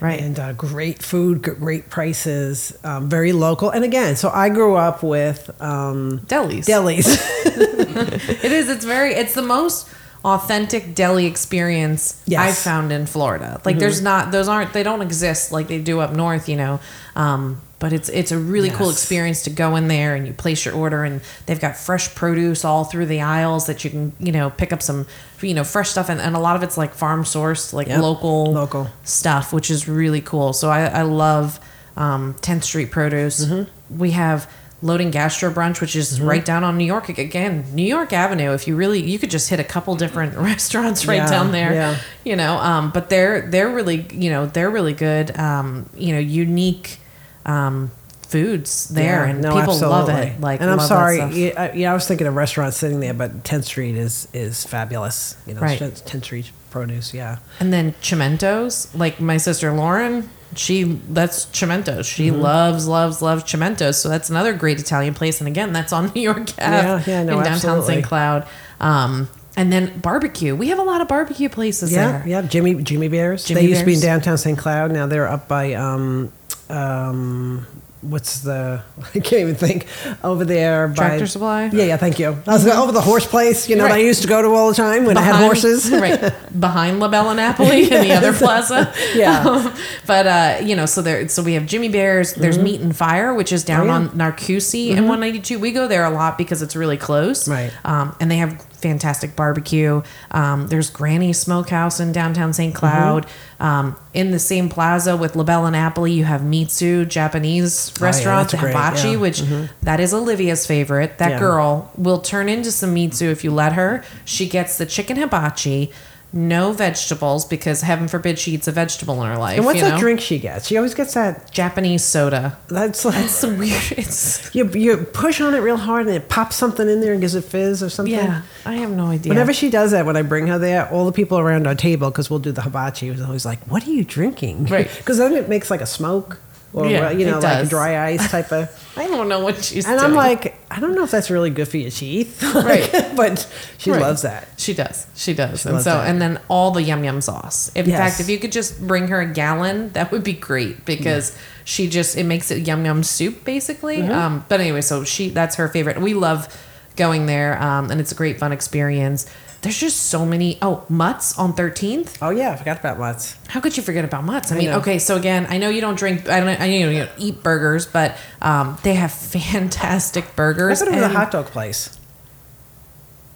Right. 0.00 0.20
And 0.20 0.38
uh, 0.38 0.52
great 0.52 1.02
food, 1.02 1.42
great 1.42 1.88
prices, 1.90 2.76
um, 2.84 3.08
very 3.08 3.32
local. 3.32 3.70
And 3.70 3.84
again, 3.84 4.16
so 4.16 4.28
I 4.28 4.48
grew 4.48 4.76
up 4.76 5.02
with 5.02 5.50
um, 5.60 6.20
Delis. 6.26 6.66
delis. 6.66 7.06
It 8.44 8.52
is. 8.52 8.68
It's 8.68 8.84
very. 8.84 9.14
It's 9.14 9.34
the 9.34 9.42
most 9.42 9.88
authentic 10.24 10.94
deli 10.94 11.26
experience 11.26 12.22
Yes. 12.26 12.40
Mm-hmm. 12.40 12.48
I've 12.48 12.58
found 12.58 12.92
in 12.92 13.06
Florida. 13.06 13.60
Like, 13.64 13.78
there's 13.78 14.02
not. 14.02 14.32
Those 14.32 14.48
aren't. 14.48 14.72
They 14.72 14.82
don't 14.82 15.02
exist 15.02 15.52
like 15.52 15.68
they 15.68 15.80
do 15.80 16.00
up 16.00 16.12
north. 16.12 16.48
You 16.48 16.56
know. 16.56 16.80
Um, 17.14 17.62
but 17.78 17.92
it's 17.92 18.08
it's 18.08 18.32
a 18.32 18.38
really 18.38 18.70
cool 18.70 18.88
experience 18.90 19.42
to 19.42 19.50
go 19.50 19.76
in 19.76 19.86
there 19.88 20.14
and 20.14 20.26
you 20.26 20.32
place 20.32 20.64
your 20.64 20.74
order 20.74 21.04
and 21.04 21.20
they've 21.44 21.60
got 21.60 21.76
fresh 21.76 22.14
produce 22.14 22.64
all 22.64 22.84
through 22.84 23.04
the 23.06 23.20
aisles 23.20 23.66
that 23.66 23.84
you 23.84 23.90
can 23.90 24.12
you 24.18 24.32
know 24.32 24.48
pick 24.50 24.72
up 24.72 24.80
some 24.82 25.06
you 25.42 25.52
know 25.52 25.62
fresh 25.64 25.90
stuff 25.90 26.08
and, 26.08 26.20
and 26.20 26.34
a 26.34 26.38
lot 26.38 26.56
of 26.56 26.62
it's 26.62 26.78
like 26.78 26.94
farm 26.94 27.22
sourced 27.24 27.72
like 27.74 27.86
Yep. 27.88 28.00
local 28.00 28.52
Local. 28.52 28.88
stuff 29.04 29.52
which 29.52 29.70
is 29.70 29.86
really 29.88 30.20
cool 30.22 30.52
so 30.54 30.70
I, 30.70 30.86
I 30.86 31.02
love 31.02 31.60
um, 31.96 32.34
10th 32.40 32.64
Street 32.64 32.90
Produce 32.90 33.44
Mm-hmm. 33.44 33.98
we 33.98 34.12
have 34.12 34.50
Loading 34.82 35.10
Gastro 35.10 35.50
Brunch 35.50 35.80
which 35.82 35.96
is 35.96 36.20
right 36.20 36.44
down 36.44 36.62
on 36.64 36.76
New 36.78 36.84
York 36.84 37.08
again 37.10 37.64
New 37.74 37.82
York 37.86 38.12
Avenue 38.14 38.52
if 38.52 38.66
you 38.66 38.76
really 38.76 39.02
you 39.02 39.18
could 39.18 39.30
just 39.30 39.48
hit 39.50 39.60
a 39.60 39.64
couple 39.64 39.94
different 39.96 40.34
restaurants 40.50 41.06
right 41.06 41.16
Yeah, 41.16 41.28
down 41.30 41.52
there 41.52 41.72
yeah. 41.74 41.98
you 42.24 42.36
know 42.36 42.56
um, 42.56 42.90
but 42.90 43.10
they're 43.10 43.50
they're 43.50 43.68
really 43.70 44.06
you 44.12 44.30
know 44.30 44.46
they're 44.46 44.70
really 44.70 44.92
good 44.94 45.36
um, 45.38 45.88
you 45.94 46.12
know 46.14 46.18
unique 46.20 46.98
um, 47.46 47.90
foods 48.28 48.88
there 48.88 49.24
Yeah, 49.24 49.30
and 49.30 49.40
no, 49.42 49.58
people 49.58 49.78
love 49.78 50.08
it 50.08 50.40
like 50.40 50.60
and 50.60 50.68
I'm 50.68 50.80
sorry, 50.80 51.18
yeah, 51.32 51.52
I, 51.56 51.72
yeah, 51.72 51.90
I 51.92 51.94
was 51.94 52.06
thinking 52.08 52.26
of 52.26 52.34
restaurants 52.34 52.76
sitting 52.76 53.00
there, 53.00 53.14
but 53.14 53.44
10th 53.44 53.64
Street 53.64 53.96
is 53.96 54.28
is 54.34 54.64
fabulous. 54.64 55.36
You 55.46 55.54
know, 55.54 55.60
Right. 55.60 55.78
10th 55.80 56.24
Street 56.24 56.50
produce, 56.70 57.14
yeah. 57.14 57.38
And 57.60 57.72
then 57.72 57.92
Chimentos, 58.02 58.88
like 58.98 59.20
my 59.20 59.36
sister 59.36 59.72
Lauren, 59.72 60.28
she 60.56 60.82
that's 61.08 61.46
Chimentos. 61.46 62.04
She 62.12 62.28
Mm-hmm. 62.28 62.40
loves, 62.40 62.88
loves, 62.88 63.22
loves 63.22 63.44
Chimentos. 63.44 63.94
So 63.94 64.08
that's 64.08 64.28
another 64.28 64.52
great 64.52 64.80
Italian 64.80 65.14
place. 65.14 65.40
And 65.40 65.46
again, 65.48 65.72
that's 65.72 65.92
on 65.92 66.10
New 66.14 66.20
York 66.22 66.50
Ave 66.58 66.58
Yeah, 66.58 67.02
yeah, 67.06 67.22
no, 67.22 67.38
in 67.38 67.44
downtown 67.44 67.54
absolutely. 67.78 67.94
St. 67.94 68.04
Cloud. 68.06 68.46
Um, 68.80 69.28
and 69.56 69.72
then 69.72 69.98
barbecue. 70.00 70.54
We 70.54 70.68
have 70.68 70.78
a 70.78 70.82
lot 70.82 71.00
of 71.00 71.08
barbecue 71.08 71.48
places 71.48 71.92
Yeah, 71.92 72.18
there. 72.18 72.28
yeah. 72.28 72.42
Jimmy 72.42 72.74
Jimmy 72.82 73.08
Bears. 73.08 73.44
Jimmy 73.44 73.62
they 73.62 73.66
used 73.68 73.80
to 73.80 73.86
be 73.86 73.94
in 73.94 74.00
downtown 74.00 74.38
St. 74.38 74.58
Cloud. 74.58 74.92
Now 74.92 75.06
they're 75.06 75.28
up 75.28 75.48
by 75.48 75.72
um, 75.74 76.32
um, 76.68 77.66
what's 78.02 78.40
the? 78.40 78.82
I 79.14 79.18
can't 79.20 79.32
even 79.42 79.54
think. 79.54 79.86
Over 80.22 80.44
there 80.44 80.88
by 80.88 80.94
Tractor 80.94 81.26
Supply? 81.26 81.66
Yeah, 81.66 81.84
yeah. 81.84 81.96
Thank 81.96 82.18
you. 82.18 82.28
I 82.46 82.52
was 82.52 82.66
over 82.66 82.92
the 82.92 83.00
horse 83.00 83.26
place. 83.26 83.68
You 83.68 83.76
know, 83.76 83.84
that 83.84 83.92
I 83.92 83.98
used 83.98 84.22
to 84.22 84.28
go 84.28 84.42
to 84.42 84.48
all 84.48 84.68
the 84.68 84.74
time 84.74 85.04
when 85.04 85.16
I 85.16 85.22
had 85.22 85.36
horses. 85.36 85.90
right 85.92 86.32
behind 86.58 87.00
La 87.00 87.08
Bella 87.08 87.34
Napoli 87.34 87.84
in 87.84 88.02
the 88.02 88.12
other 88.12 88.32
plaza. 88.36 88.92
Yeah. 89.14 89.40
Um, 89.40 89.74
but 90.06 90.26
uh, 90.26 90.58
you 90.64 90.76
know, 90.76 90.86
so 90.86 91.02
there, 91.02 91.28
so 91.28 91.42
we 91.42 91.54
have 91.54 91.66
Jimmy 91.66 91.88
Bears. 91.88 92.34
There's 92.34 92.58
Meat 92.58 92.80
and 92.80 92.96
Fire, 92.96 93.34
which 93.34 93.52
is 93.52 93.64
down 93.64 93.76
Mm-hmm. 93.86 93.90
Oh, 93.90 94.14
yeah. 94.16 94.26
on 94.26 94.32
Narcoossee 94.32 94.90
and 94.90 95.00
192. 95.08 95.58
We 95.58 95.70
go 95.72 95.86
there 95.86 96.04
a 96.04 96.10
lot 96.10 96.38
because 96.38 96.62
it's 96.62 96.74
really 96.74 96.96
close. 96.96 97.46
Right. 97.48 97.70
Um, 97.84 98.16
and 98.20 98.30
they 98.30 98.38
have 98.38 98.64
fantastic 98.86 99.34
barbecue. 99.34 100.02
Um, 100.30 100.68
there's 100.68 100.90
Granny 100.90 101.32
Smokehouse 101.32 101.98
in 101.98 102.12
downtown 102.12 102.52
St. 102.52 102.74
Cloud. 102.74 103.26
Mm-hmm. 103.26 103.62
Um, 103.62 103.96
in 104.14 104.30
the 104.30 104.38
same 104.38 104.68
plaza 104.68 105.16
with 105.16 105.34
La 105.34 105.44
and 105.64 105.72
Napoli, 105.72 106.12
you 106.12 106.24
have 106.24 106.44
Mitsu 106.44 107.04
Japanese 107.06 107.90
Oh, 107.90 107.92
yeah, 108.00 108.04
restaurant, 108.06 108.50
the 108.50 108.58
hibachi, 108.58 109.10
yeah. 109.10 109.16
which 109.16 109.42
that 109.82 109.98
is 109.98 110.14
Olivia's 110.14 110.66
favorite. 110.66 111.18
That 111.18 111.32
Yeah. 111.32 111.38
girl 111.38 111.90
will 111.96 112.20
turn 112.20 112.48
into 112.48 112.70
some 112.70 112.94
mitsu 112.94 113.26
if 113.30 113.42
you 113.42 113.50
let 113.50 113.72
her. 113.72 114.04
She 114.24 114.48
gets 114.48 114.78
the 114.78 114.86
chicken 114.86 115.16
hibachi, 115.16 115.90
no 116.36 116.72
vegetables 116.72 117.44
because 117.44 117.80
heaven 117.80 118.06
forbid 118.06 118.38
she 118.38 118.52
eats 118.52 118.68
a 118.68 118.72
vegetable 118.72 119.20
in 119.22 119.28
her 119.28 119.38
life. 119.38 119.56
And 119.56 119.64
what's 119.66 119.78
you 119.78 119.84
that 119.84 119.94
know? 119.94 119.98
drink 120.00 120.20
she 120.20 120.38
gets? 120.38 120.66
She 120.68 120.76
always 120.76 120.94
gets 120.94 121.14
that. 121.14 121.50
Japanese 121.50 122.04
soda. 122.04 122.58
That's 122.68 123.04
like 123.04 123.28
so 123.28 123.52
weird. 123.58 123.82
It's 123.92 124.54
you 124.54 124.68
you 124.70 124.98
push 124.98 125.40
on 125.40 125.54
it 125.54 125.58
real 125.58 125.76
hard 125.78 126.06
and 126.06 126.14
it 126.14 126.28
pops 126.28 126.56
something 126.56 126.88
in 126.88 127.00
there 127.00 127.12
and 127.12 127.20
gives 127.20 127.34
it 127.34 127.44
fizz 127.44 127.82
or 127.82 127.88
something. 127.90 128.14
yeah. 128.14 128.42
I 128.64 128.74
have 128.74 128.90
no 128.90 129.06
idea. 129.06 129.30
Whenever 129.30 129.52
she 129.52 129.70
does 129.70 129.92
that, 129.92 130.06
when 130.06 130.16
I 130.16 130.22
bring 130.22 130.46
her 130.48 130.58
there, 130.58 130.88
all 130.90 131.06
the 131.06 131.12
people 131.12 131.38
around 131.38 131.66
our 131.66 131.74
table, 131.74 132.10
because 132.10 132.28
we'll 132.28 132.40
do 132.40 132.52
the 132.52 132.62
hibachi, 132.62 133.10
was 133.10 133.20
always 133.22 133.46
like, 133.46 133.60
"What 133.70 133.86
are 133.86 133.90
you 133.92 134.04
drinking?" 134.04 134.66
Right. 134.66 134.90
Because 134.98 135.18
then 135.18 135.32
it 135.34 135.48
makes 135.48 135.70
like 135.70 135.80
a 135.80 135.86
smoke, 135.86 136.38
or 136.72 136.86
Yeah, 136.86 137.10
you 137.10 137.24
know, 137.26 137.38
like 137.38 137.68
dry 137.68 138.06
ice 138.08 138.30
type 138.30 138.52
of. 138.52 138.68
I 138.96 139.06
don't 139.06 139.28
know 139.28 139.40
what 139.40 139.62
she's 139.64 139.86
And 139.86 139.98
doing. 139.98 140.10
I'm 140.12 140.16
like, 140.16 140.58
I 140.70 140.80
don't 140.80 140.94
know 140.94 141.04
if 141.04 141.10
that's 141.10 141.30
really 141.30 141.50
good 141.50 141.68
for 141.68 141.76
your 141.76 141.90
teeth, 141.90 142.42
Right. 142.54 142.90
but 143.16 143.46
she 143.78 143.90
Right. 143.90 144.00
loves 144.00 144.22
that. 144.22 144.48
She 144.56 144.74
does. 144.74 145.06
She 145.14 145.32
does. 145.34 145.64
and 145.66 145.80
so, 145.82 145.90
that. 145.98 146.08
and 146.08 146.20
then 146.20 146.40
all 146.48 146.70
the 146.70 146.82
yum 146.82 147.04
yum 147.04 147.20
sauce. 147.20 147.70
In 147.74 147.86
Yes. 147.88 147.98
fact, 147.98 148.20
if 148.20 148.28
you 148.28 148.38
could 148.38 148.52
just 148.52 148.80
bring 148.86 149.08
her 149.08 149.20
a 149.20 149.26
gallon, 149.26 149.90
that 149.92 150.10
would 150.12 150.24
be 150.24 150.32
great 150.32 150.84
because 150.84 151.36
she 151.64 151.88
just 151.88 152.16
it 152.16 152.24
makes 152.24 152.50
it 152.50 152.66
yum 152.66 152.84
yum 152.84 153.02
soup 153.02 153.44
basically. 153.44 153.98
Mm-hmm. 153.98 154.12
Um, 154.12 154.44
but 154.48 154.60
anyway, 154.60 154.80
so 154.82 155.04
she 155.04 155.28
that's 155.30 155.56
her 155.56 155.68
favorite. 155.68 156.00
We 156.00 156.14
love 156.14 156.48
going 156.96 157.26
there, 157.26 157.60
um, 157.62 157.90
and 157.90 158.00
it's 158.00 158.12
a 158.12 158.14
great 158.14 158.38
fun 158.38 158.52
experience. 158.52 159.26
There's 159.66 159.78
just 159.80 160.06
so 160.06 160.24
many. 160.24 160.58
Oh, 160.62 160.84
Mutts 160.88 161.36
on 161.38 161.52
13th. 161.52 162.18
Oh 162.22 162.30
yeah, 162.30 162.52
I 162.52 162.56
forgot 162.56 162.78
about 162.78 162.98
Mutts. 162.98 163.36
How 163.48 163.60
could 163.60 163.76
you 163.76 163.82
forget 163.82 164.04
about 164.04 164.22
Mutts? 164.24 164.52
I 164.52 164.54
I 164.54 164.58
mean, 164.58 164.70
know. 164.70 164.78
okay, 164.78 164.98
so 165.00 165.16
again, 165.16 165.46
I 165.50 165.58
know 165.58 165.68
you 165.70 165.80
don't 165.80 165.98
drink. 165.98 166.28
I 166.28 166.38
don't. 166.40 166.48
I 166.60 166.68
know 166.68 166.88
you 166.90 166.98
don't 167.00 167.10
eat 167.18 167.42
burgers, 167.42 167.84
but 167.86 168.16
um, 168.40 168.78
they 168.84 168.94
have 168.94 169.10
fantastic 169.36 170.36
burgers. 170.36 170.82
I 170.82 170.84
thought 170.86 170.94
it 170.94 170.96
was 170.98 171.04
a 171.04 171.08
hot 171.08 171.30
dog 171.32 171.46
place. 171.46 171.98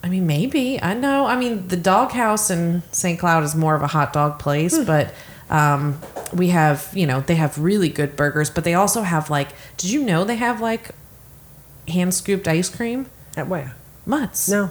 I 0.02 0.08
mean, 0.08 0.26
maybe. 0.26 0.80
I 0.80 0.94
know. 0.94 1.26
I 1.26 1.36
mean, 1.36 1.68
the 1.68 1.76
doghouse 1.76 2.48
in 2.50 2.82
St. 2.92 3.18
Cloud 3.18 3.42
is 3.42 3.54
more 3.54 3.74
of 3.74 3.82
a 3.82 3.88
hot 3.88 4.12
dog 4.12 4.38
place, 4.38 4.76
Hmm. 4.76 4.84
but 4.84 5.12
um, 5.50 6.00
we 6.32 6.48
have, 6.50 6.88
you 6.94 7.06
know, 7.06 7.20
they 7.20 7.34
have 7.34 7.58
really 7.58 7.88
good 7.88 8.14
burgers, 8.16 8.50
but 8.50 8.62
they 8.64 8.74
also 8.74 9.02
have 9.02 9.30
like, 9.30 9.48
did 9.76 9.90
you 9.90 10.02
know 10.04 10.22
they 10.24 10.36
have 10.36 10.60
like 10.60 10.90
hand 11.88 12.14
scooped 12.14 12.46
ice 12.46 12.68
cream? 12.68 13.06
At 13.36 13.48
where? 13.48 13.74
Mutts. 14.06 14.48
No. 14.48 14.70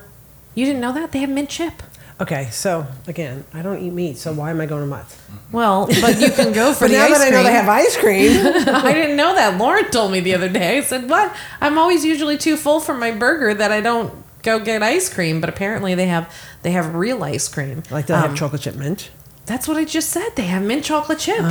You 0.56 0.66
didn't 0.66 0.82
know 0.82 0.94
that? 0.94 1.12
They 1.12 1.20
have 1.20 1.30
mint 1.30 1.50
chip. 1.50 1.74
Okay, 2.22 2.50
so 2.52 2.86
again, 3.08 3.46
I 3.54 3.62
don't 3.62 3.82
eat 3.82 3.92
meat, 3.92 4.18
so 4.18 4.34
why 4.34 4.50
am 4.50 4.60
I 4.60 4.66
going 4.66 4.82
to 4.82 4.88
Mutts? 4.88 5.18
Well, 5.54 5.86
but 5.88 6.20
you 6.20 6.30
can 6.32 6.52
go 6.52 6.74
for 6.74 6.82
But 6.86 6.92
the 6.92 6.98
now 6.98 7.06
ice 7.06 7.12
that 7.18 7.22
I 7.22 7.30
cream. 7.30 7.32
know 7.32 7.44
they 7.44 7.54
have 7.54 7.70
ice 7.70 7.96
cream, 7.98 8.32
I 8.76 8.94
didn't 8.94 9.16
know 9.16 9.34
that. 9.36 9.58
Lauren 9.58 9.90
told 9.90 10.12
me 10.12 10.20
the 10.20 10.36
other 10.36 10.50
day. 10.50 10.80
I 10.80 10.82
said, 10.82 11.10
"What? 11.10 11.34
I'm 11.62 11.78
always 11.78 12.04
usually 12.04 12.38
too 12.38 12.58
full 12.58 12.82
for 12.82 12.94
my 12.94 13.12
burger 13.12 13.54
that 13.54 13.72
I 13.72 13.80
don't 13.80 14.14
go 14.44 14.60
get 14.60 14.84
ice 14.84 15.08
cream." 15.14 15.40
But 15.40 15.50
apparently, 15.50 15.96
they 15.96 16.08
have 16.08 16.30
they 16.62 16.72
have 16.72 16.94
real 16.94 17.24
ice 17.24 17.48
cream. 17.48 17.84
like 17.90 18.08
they 18.08 18.14
Um, 18.16 18.22
have 18.24 18.36
chocolate 18.36 18.64
chip 18.64 18.76
mint. 18.76 19.12
That's 19.46 19.66
what 19.66 19.78
I 19.78 19.86
just 19.86 20.10
said. 20.10 20.36
They 20.36 20.44
have 20.48 20.62
mint 20.62 20.84
chocolate 20.84 21.20
chip. 21.20 21.46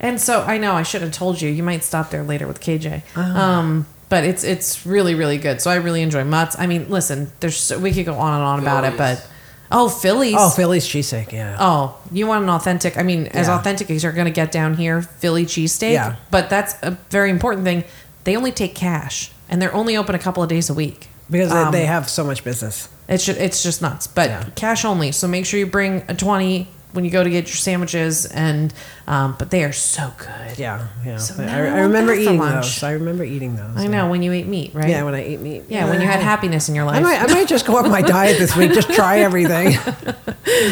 and 0.00 0.20
so 0.20 0.42
I 0.42 0.58
know 0.58 0.72
I 0.74 0.82
should 0.82 1.02
have 1.02 1.12
told 1.12 1.40
you. 1.40 1.48
You 1.48 1.62
might 1.62 1.84
stop 1.84 2.10
there 2.10 2.24
later 2.24 2.48
with 2.48 2.60
KJ. 2.60 3.02
Um, 3.16 3.86
but 4.08 4.24
it's 4.24 4.44
it's 4.44 4.86
really 4.86 5.14
really 5.14 5.38
good. 5.38 5.60
So 5.60 5.70
I 5.70 5.76
really 5.76 6.02
enjoy 6.02 6.24
Mutts. 6.24 6.56
I 6.58 6.66
mean, 6.66 6.88
listen, 6.88 7.30
there's 7.40 7.56
so, 7.56 7.78
we 7.78 7.92
could 7.92 8.06
go 8.06 8.14
on 8.14 8.34
and 8.34 8.42
on 8.42 8.60
about 8.60 8.84
it, 8.84 8.96
but 8.96 9.26
oh, 9.70 9.88
Phillies. 9.88 10.34
Oh, 10.38 10.50
Philly's 10.50 10.86
cheesesteak, 10.86 11.32
yeah. 11.32 11.56
Oh, 11.60 11.98
you 12.10 12.26
want 12.26 12.42
an 12.44 12.50
authentic? 12.50 12.96
I 12.96 13.02
mean, 13.02 13.26
as 13.28 13.48
Yeah. 13.48 13.58
authentic 13.58 13.90
as 13.90 14.02
you're 14.02 14.12
going 14.12 14.24
to 14.26 14.30
get 14.30 14.50
down 14.50 14.74
here, 14.74 15.02
Philly 15.02 15.44
cheesesteak. 15.44 15.92
Yeah. 15.92 16.16
But 16.30 16.48
that's 16.48 16.74
a 16.82 16.92
very 17.10 17.30
important 17.30 17.64
thing. 17.64 17.84
They 18.24 18.36
only 18.36 18.52
take 18.52 18.74
cash, 18.74 19.30
and 19.48 19.60
they're 19.60 19.74
only 19.74 19.96
open 19.96 20.14
a 20.14 20.18
couple 20.18 20.42
of 20.42 20.48
days 20.48 20.68
a 20.70 20.74
week. 20.74 21.08
Because 21.30 21.52
Um, 21.52 21.70
they, 21.72 21.80
they 21.80 21.86
have 21.86 22.08
so 22.08 22.24
much 22.24 22.42
business. 22.44 22.88
It's 23.08 23.24
just, 23.26 23.38
it's 23.38 23.62
just 23.62 23.82
nuts. 23.82 24.06
But 24.06 24.30
Yeah. 24.30 24.44
cash 24.54 24.84
only. 24.86 25.12
So 25.12 25.28
make 25.28 25.44
sure 25.44 25.60
you 25.60 25.66
bring 25.66 26.02
a 26.08 26.14
twenty 26.14 26.68
when 26.92 27.04
you 27.04 27.10
go 27.10 27.22
to 27.22 27.30
get 27.30 27.46
your 27.46 27.56
sandwiches. 27.56 28.26
And 28.26 28.72
um, 29.06 29.36
but 29.38 29.50
they 29.50 29.64
are 29.64 29.72
so 29.72 30.12
good. 30.18 30.58
Yeah, 30.58 30.88
yeah. 31.04 31.16
So 31.18 31.42
I, 31.42 31.46
I 31.46 31.58
I 31.58 31.80
remember 31.80 32.12
eating 32.14 32.38
lunch. 32.38 32.66
those. 32.76 32.82
I 32.82 32.92
remember 32.92 33.24
eating 33.24 33.56
those. 33.56 33.76
I 33.76 33.82
yeah. 33.82 33.88
know 33.88 34.10
when 34.10 34.22
you 34.22 34.32
eat 34.32 34.46
meat, 34.46 34.74
right? 34.74 34.88
Yeah, 34.88 35.02
when 35.04 35.14
I 35.14 35.26
eat 35.26 35.40
meat. 35.40 35.64
yeah, 35.68 35.88
when 35.88 36.00
you 36.00 36.06
had 36.06 36.20
happiness 36.20 36.68
in 36.68 36.74
your 36.74 36.84
life. 36.84 36.96
I 36.96 37.00
might, 37.00 37.22
I 37.22 37.26
might 37.32 37.48
just 37.48 37.66
go 37.66 37.76
off 37.76 37.86
my 37.88 38.02
diet 38.02 38.38
this 38.38 38.54
week. 38.56 38.72
Just 38.72 38.90
try 38.92 39.18
everything. 39.28 39.76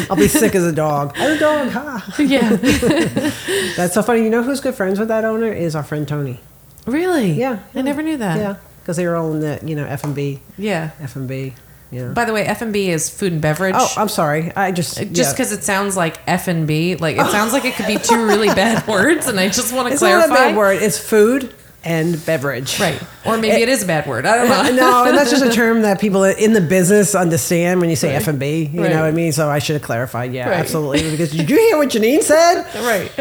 I'll 0.09 0.15
be 0.17 0.27
sick 0.27 0.55
as 0.55 0.63
a 0.65 0.71
dog. 0.71 1.13
I'm 1.15 1.37
a 1.37 1.39
dog. 1.39 1.69
Ha. 1.69 2.15
yeah. 2.19 2.49
That's 3.75 3.93
so 3.93 4.01
funny. 4.03 4.23
You 4.23 4.29
know 4.29 4.43
who's 4.43 4.59
good 4.59 4.75
friends 4.75 4.99
with 4.99 5.07
that 5.07 5.23
owner 5.25 5.51
is 5.51 5.75
our 5.75 5.83
friend 5.83 6.07
Tony. 6.07 6.39
really? 6.85 7.31
Yeah, 7.33 7.59
I 7.75 7.81
never 7.81 8.01
knew 8.01 8.17
that. 8.17 8.37
Yeah, 8.37 8.55
because 8.81 8.97
they 8.97 9.05
were 9.07 9.15
all 9.15 9.33
in 9.33 9.39
the 9.41 9.59
you 9.63 9.75
know 9.75 9.85
F 9.85 10.03
and 10.03 10.13
B, 10.15 10.41
Yeah. 10.57 10.91
F 10.99 11.15
and 11.15 11.27
B. 11.27 11.53
Yeah. 11.91 12.09
By 12.09 12.25
the 12.25 12.33
way, 12.33 12.45
F 12.45 12.61
and 12.61 12.73
B 12.73 12.89
is 12.89 13.09
food 13.09 13.31
and 13.31 13.41
beverage. 13.41 13.75
oh, 13.77 13.93
I'm 13.95 14.09
sorry. 14.09 14.51
I 14.55 14.71
just 14.71 14.97
just 14.97 15.15
yeah. 15.15 15.31
because 15.31 15.51
it 15.51 15.63
sounds 15.63 15.95
like 15.95 16.19
F 16.27 16.47
and 16.47 16.67
B, 16.67 16.95
like 16.95 17.17
it 17.17 17.25
sounds 17.27 17.53
like 17.53 17.65
it 17.65 17.75
could 17.75 17.87
be 17.87 17.97
two 17.97 18.25
really 18.25 18.47
bad 18.47 18.85
words, 18.89 19.27
and 19.27 19.39
I 19.39 19.47
just 19.47 19.73
want 19.73 19.87
to 19.87 19.93
it's 19.93 20.01
clarify. 20.01 20.27
not 20.27 20.37
a 20.37 20.39
bad 20.39 20.57
word. 20.57 20.81
It's 20.81 20.99
food 20.99 21.53
and 21.83 22.23
beverage. 22.25 22.79
Right. 22.79 23.01
Or 23.25 23.37
maybe 23.37 23.61
it 23.61 23.69
is 23.69 23.83
a 23.83 23.87
bad 23.87 24.07
word. 24.07 24.25
I 24.25 24.37
don't 24.37 24.75
know. 24.75 24.81
no, 24.81 25.05
and 25.05 25.17
that's 25.17 25.29
just 25.31 25.45
a 25.45 25.51
term 25.53 25.83
that 25.83 26.01
people 26.01 26.23
in 26.25 26.51
the 26.53 26.59
business 26.59 27.15
understand 27.15 27.79
when 27.79 27.89
you 27.89 27.95
say 27.95 28.09
Right. 28.09 28.21
F 28.21 28.27
and 28.27 28.39
B. 28.39 28.65
You 28.65 28.81
Right. 28.81 28.89
know 28.89 29.01
what 29.01 29.07
I 29.07 29.11
mean? 29.11 29.31
So 29.31 29.49
I 29.49 29.59
should 29.59 29.75
have 29.75 29.83
clarified. 29.83 30.33
Yeah, 30.33 30.49
Right. 30.49 30.59
absolutely. 30.59 31.09
Because 31.11 31.31
did 31.31 31.49
you 31.49 31.55
hear 31.55 31.77
what 31.77 31.89
Janine 31.89 32.21
said? 32.23 32.63
right. 32.75 33.11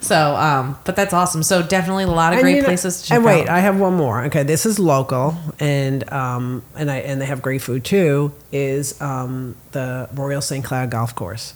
So, 0.00 0.34
um, 0.36 0.78
but 0.84 0.96
that's 0.96 1.12
awesome. 1.12 1.42
So 1.44 1.62
definitely 1.62 2.04
a 2.04 2.08
lot 2.08 2.32
of 2.32 2.40
great 2.40 2.56
you 2.56 2.60
know- 2.62 2.66
places 2.66 3.02
to 3.02 3.08
check 3.08 3.16
and 3.16 3.24
wait, 3.24 3.42
out. 3.42 3.50
I 3.50 3.60
have 3.60 3.78
one 3.78 3.94
more. 3.94 4.24
Okay, 4.24 4.42
this 4.42 4.66
is 4.66 4.78
local, 4.80 5.36
and 5.60 6.10
um, 6.12 6.62
and 6.76 6.90
I 6.90 6.96
and 6.98 7.20
they 7.20 7.26
have 7.26 7.40
great 7.42 7.62
food 7.62 7.84
too. 7.84 8.32
Is 8.50 9.00
um, 9.00 9.54
the 9.72 10.08
Royal 10.14 10.40
St. 10.40 10.64
Cloud 10.64 10.90
Golf 10.90 11.14
Course. 11.14 11.54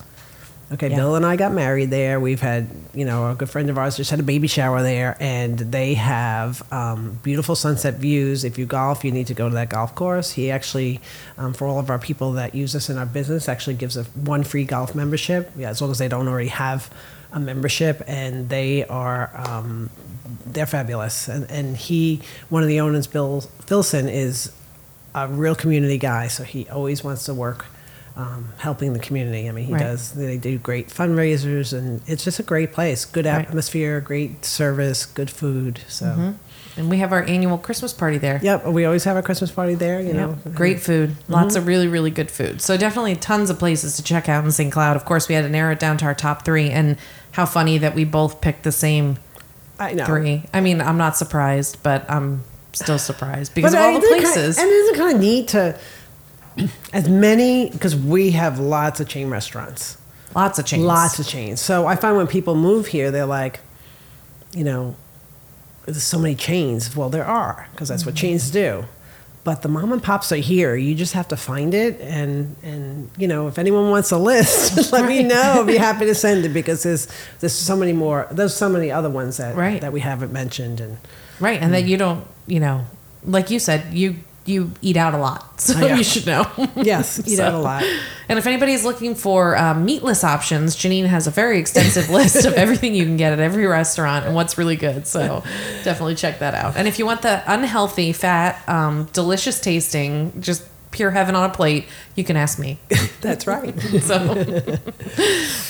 Okay, 0.73 0.89
Yeah. 0.89 0.97
Bill 0.97 1.17
and 1.17 1.27
I 1.27 1.37
got 1.37 1.53
married 1.53 1.91
there. 1.91 2.19
We've 2.19 2.41
had, 2.41 2.69
you 2.95 3.05
know, 3.05 3.31
a 3.31 3.35
good 3.35 3.51
friend 3.51 3.69
of 3.69 3.77
ours 3.77 3.97
just 3.97 4.11
had 4.11 4.21
a 4.21 4.23
baby 4.23 4.49
shower 4.49 4.83
there, 4.83 5.17
and 5.21 5.59
they 5.59 5.95
have 5.95 6.63
um, 6.73 7.19
beautiful 7.23 7.55
sunset 7.55 7.95
views. 7.95 8.43
If 8.43 8.57
you 8.57 8.65
golf, 8.65 9.05
you 9.05 9.13
need 9.13 9.27
to 9.27 9.35
go 9.35 9.49
to 9.51 9.55
that 9.55 9.69
golf 9.69 9.95
course. 9.95 10.33
He 10.33 10.51
actually, 10.51 11.01
um, 11.37 11.53
for 11.53 11.67
all 11.67 11.79
of 11.79 11.91
our 11.91 11.99
people 11.99 12.33
that 12.33 12.55
use 12.55 12.75
us 12.75 12.89
in 12.89 12.97
our 12.97 13.05
business, 13.05 13.49
actually 13.51 13.75
gives 13.75 13.99
a 13.99 14.05
one 14.05 14.45
free 14.45 14.65
golf 14.65 14.95
membership. 14.95 15.53
Yeah, 15.57 15.69
as 15.69 15.83
long 15.83 15.91
as 15.91 15.99
they 15.99 16.09
don't 16.09 16.27
already 16.27 16.49
have 16.49 16.91
a 17.33 17.41
membership, 17.41 18.03
and 18.07 18.49
they 18.49 18.85
are 18.87 19.31
um, 19.35 19.91
they're 20.47 20.65
fabulous. 20.65 21.29
And 21.29 21.51
and 21.51 21.77
he, 21.77 22.23
one 22.49 22.63
of 22.63 22.69
the 22.69 22.81
owners, 22.81 23.07
Bill 23.07 23.43
Filson, 23.67 24.09
is 24.09 24.53
a 25.15 25.29
real 25.29 25.55
community 25.55 25.99
guy, 25.99 26.29
so 26.29 26.45
he 26.45 26.67
always 26.71 27.05
wants 27.05 27.27
to 27.27 27.35
work 27.35 27.67
um, 28.16 28.48
helping 28.59 28.92
the 28.92 28.98
community. 28.98 29.48
I 29.48 29.53
mean, 29.53 29.64
he 29.66 29.72
Right. 29.72 29.83
does. 29.83 30.12
They 30.12 30.37
do 30.37 30.59
great 30.59 30.88
fundraisers, 30.88 31.72
and 31.77 32.01
it's 32.07 32.25
just 32.25 32.38
a 32.38 32.42
great 32.42 32.72
place. 32.72 33.05
Good 33.05 33.25
Right. 33.27 33.46
atmosphere, 33.48 34.01
great 34.01 34.44
service, 34.44 35.07
good 35.07 35.31
food. 35.31 35.81
So, 35.88 36.35
and 36.77 36.90
we 36.90 36.98
have 36.98 37.12
our 37.12 37.22
annual 37.25 37.57
Christmas 37.59 37.92
party 37.92 38.18
there. 38.18 38.38
yep, 38.42 38.66
we 38.66 38.85
always 38.85 39.05
have 39.05 39.16
our 39.16 39.22
Christmas 39.22 39.51
party 39.51 39.75
there. 39.75 40.01
You 40.01 40.12
know, 40.12 40.37
Great 40.55 40.81
food. 40.81 41.16
Lots 41.29 41.57
of 41.57 41.66
really, 41.66 41.88
really 41.88 42.11
good 42.11 42.31
food. 42.31 42.61
So 42.61 42.77
definitely 42.77 43.16
tons 43.16 43.48
of 43.51 43.59
places 43.59 43.96
to 43.96 44.03
check 44.03 44.29
out 44.29 44.44
in 44.44 44.51
St. 44.53 44.70
Cloud. 44.72 44.94
Of 44.96 45.05
course, 45.05 45.29
we 45.29 45.35
had 45.35 45.42
to 45.42 45.48
narrow 45.51 45.72
it 45.72 45.79
down 45.81 45.96
to 45.98 46.05
our 46.05 46.14
top 46.14 46.44
three. 46.44 46.68
And 46.70 46.96
how 47.33 47.46
funny 47.46 47.79
that 47.79 47.94
we 47.94 48.05
both 48.05 48.40
picked 48.42 48.62
the 48.62 48.72
same 48.72 49.16
I 49.81 49.92
know. 49.94 50.05
three. 50.05 50.44
I 50.53 50.61
mean, 50.61 50.83
I'm 50.83 50.98
not 50.98 51.16
surprised, 51.16 51.79
but 51.83 52.05
I'm 52.11 52.42
still 52.75 52.98
surprised 52.98 53.55
because 53.55 53.72
But 53.72 53.79
of 53.79 53.85
all 53.85 53.90
I 53.90 53.94
the 53.94 54.01
think 54.01 54.22
kind- 54.22 54.35
places. 54.35 54.59
and 54.59 54.68
isn't 54.68 54.94
it 54.94 54.98
kind 54.98 55.14
of 55.14 55.20
neat 55.20 55.48
to 55.48 55.75
as 56.93 57.09
many 57.09 57.71
because 57.71 57.97
we 57.97 58.33
have 58.33 58.59
lots 58.59 59.01
of 59.01 59.09
chain 59.09 59.31
restaurants. 59.31 59.99
Lots 60.35 60.59
of 60.59 60.67
chains. 60.67 60.85
Lots 60.85 61.19
of 61.19 61.27
chains. 61.27 61.61
So 61.61 61.87
I 61.87 61.97
find 61.97 62.17
when 62.17 62.27
people 62.27 62.55
move 62.55 62.87
here, 62.88 63.11
they're 63.11 63.27
like, 63.27 63.61
you 64.55 64.65
know, 64.65 64.97
there's 65.85 66.03
so 66.03 66.19
many 66.19 66.35
chains. 66.35 66.97
Well, 66.97 67.11
there 67.11 67.25
are 67.25 67.69
because 67.73 67.88
that's 67.88 68.07
what 68.07 68.15
mm-hmm. 68.15 68.21
chains 68.21 68.51
do. 68.51 68.85
But 69.45 69.62
the 69.62 69.69
mom 69.69 69.93
and 69.93 70.01
pops 70.01 70.31
are 70.31 70.37
here. 70.37 70.77
You 70.77 70.95
just 70.95 71.15
have 71.15 71.27
to 71.29 71.37
find 71.37 71.75
it, 71.75 72.01
and 72.01 72.55
and 72.62 73.11
you 73.19 73.27
know, 73.27 73.49
if 73.49 73.59
anyone 73.59 73.91
wants 73.91 74.12
a 74.12 74.19
list, 74.19 74.93
let 74.93 75.09
me 75.09 75.25
know. 75.25 75.43
I'll 75.57 75.65
be 75.65 75.77
happy 75.77 76.07
to 76.07 76.15
send 76.15 76.45
it 76.45 76.51
because 76.51 76.85
there's 76.85 77.09
there's 77.41 77.53
so 77.53 77.77
many 77.77 77.93
more. 77.93 78.29
There's 78.31 78.55
so 78.55 78.69
many 78.69 78.93
other 78.93 79.11
ones 79.11 79.38
that 79.38 79.57
Right. 79.57 79.81
that 79.81 79.93
we 79.93 79.99
haven't 80.01 80.33
mentioned, 80.33 80.81
and 80.81 80.99
Right, 81.41 81.61
and 81.61 81.75
that 81.75 81.85
mm. 81.85 81.88
you 81.88 81.97
don't, 81.97 82.25
you 82.47 82.61
know, 82.61 82.87
like 83.25 83.51
you 83.51 83.59
said, 83.59 83.93
you 83.93 84.17
you 84.44 84.72
eat 84.83 84.96
out 84.96 85.14
a 85.14 85.18
lot, 85.18 85.61
so 85.61 85.78
yeah. 85.78 85.96
you 85.96 86.05
should 86.05 86.26
know. 86.26 86.46
yes, 86.76 87.26
eat 87.28 87.38
out 87.38 87.55
a 87.55 87.59
lot. 87.59 87.85
And 88.28 88.38
if 88.38 88.46
anybody's 88.46 88.85
looking 88.85 89.14
for 89.14 89.57
um, 89.57 89.85
meatless 89.85 90.24
options, 90.24 90.76
Janine 90.76 91.07
has 91.07 91.26
a 91.26 91.31
very 91.31 91.59
extensive 91.59 92.11
list 92.11 92.44
of 92.44 92.55
everything 92.55 92.94
you 92.94 93.05
can 93.05 93.16
get 93.16 93.33
at 93.33 93.40
every 93.40 93.66
restaurant 93.66 94.24
and 94.24 94.35
what's 94.35 94.57
really 94.57 94.76
good. 94.76 95.07
So 95.07 95.42
definitely 95.85 96.14
check 96.14 96.38
that 96.38 96.55
out. 96.55 96.76
And 96.76 96.88
if 96.88 96.98
you 96.98 97.07
want 97.07 97.22
the 97.22 97.42
unhealthy, 97.46 98.12
fat, 98.12 98.66
um, 98.68 99.09
delicious 99.12 99.61
tasting, 99.61 100.40
just 100.40 100.66
pure 100.92 101.11
heaven 101.11 101.35
on 101.35 101.48
a 101.48 101.52
plate, 101.52 101.87
you 102.14 102.22
can 102.24 102.37
ask 102.37 102.59
me. 102.59 102.78
That's 103.20 103.46
right. 103.46 103.78
So 104.02 104.78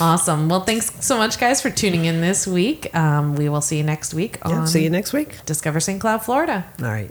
awesome. 0.00 0.48
Well, 0.48 0.60
thanks 0.60 1.04
so 1.04 1.16
much, 1.16 1.38
guys, 1.38 1.62
for 1.62 1.70
tuning 1.70 2.04
in 2.04 2.20
this 2.20 2.46
week. 2.46 2.94
Um, 2.94 3.36
we 3.36 3.48
will 3.48 3.60
see 3.60 3.78
you 3.78 3.84
next 3.84 4.14
week 4.14 4.38
Yeah, 4.46 4.64
see 4.64 4.82
you 4.82 4.90
next 4.90 5.12
week. 5.12 5.44
Discover 5.46 5.80
St. 5.80 6.00
Cloud, 6.00 6.24
Florida. 6.24 6.66
All 6.80 6.88
right. 6.88 7.10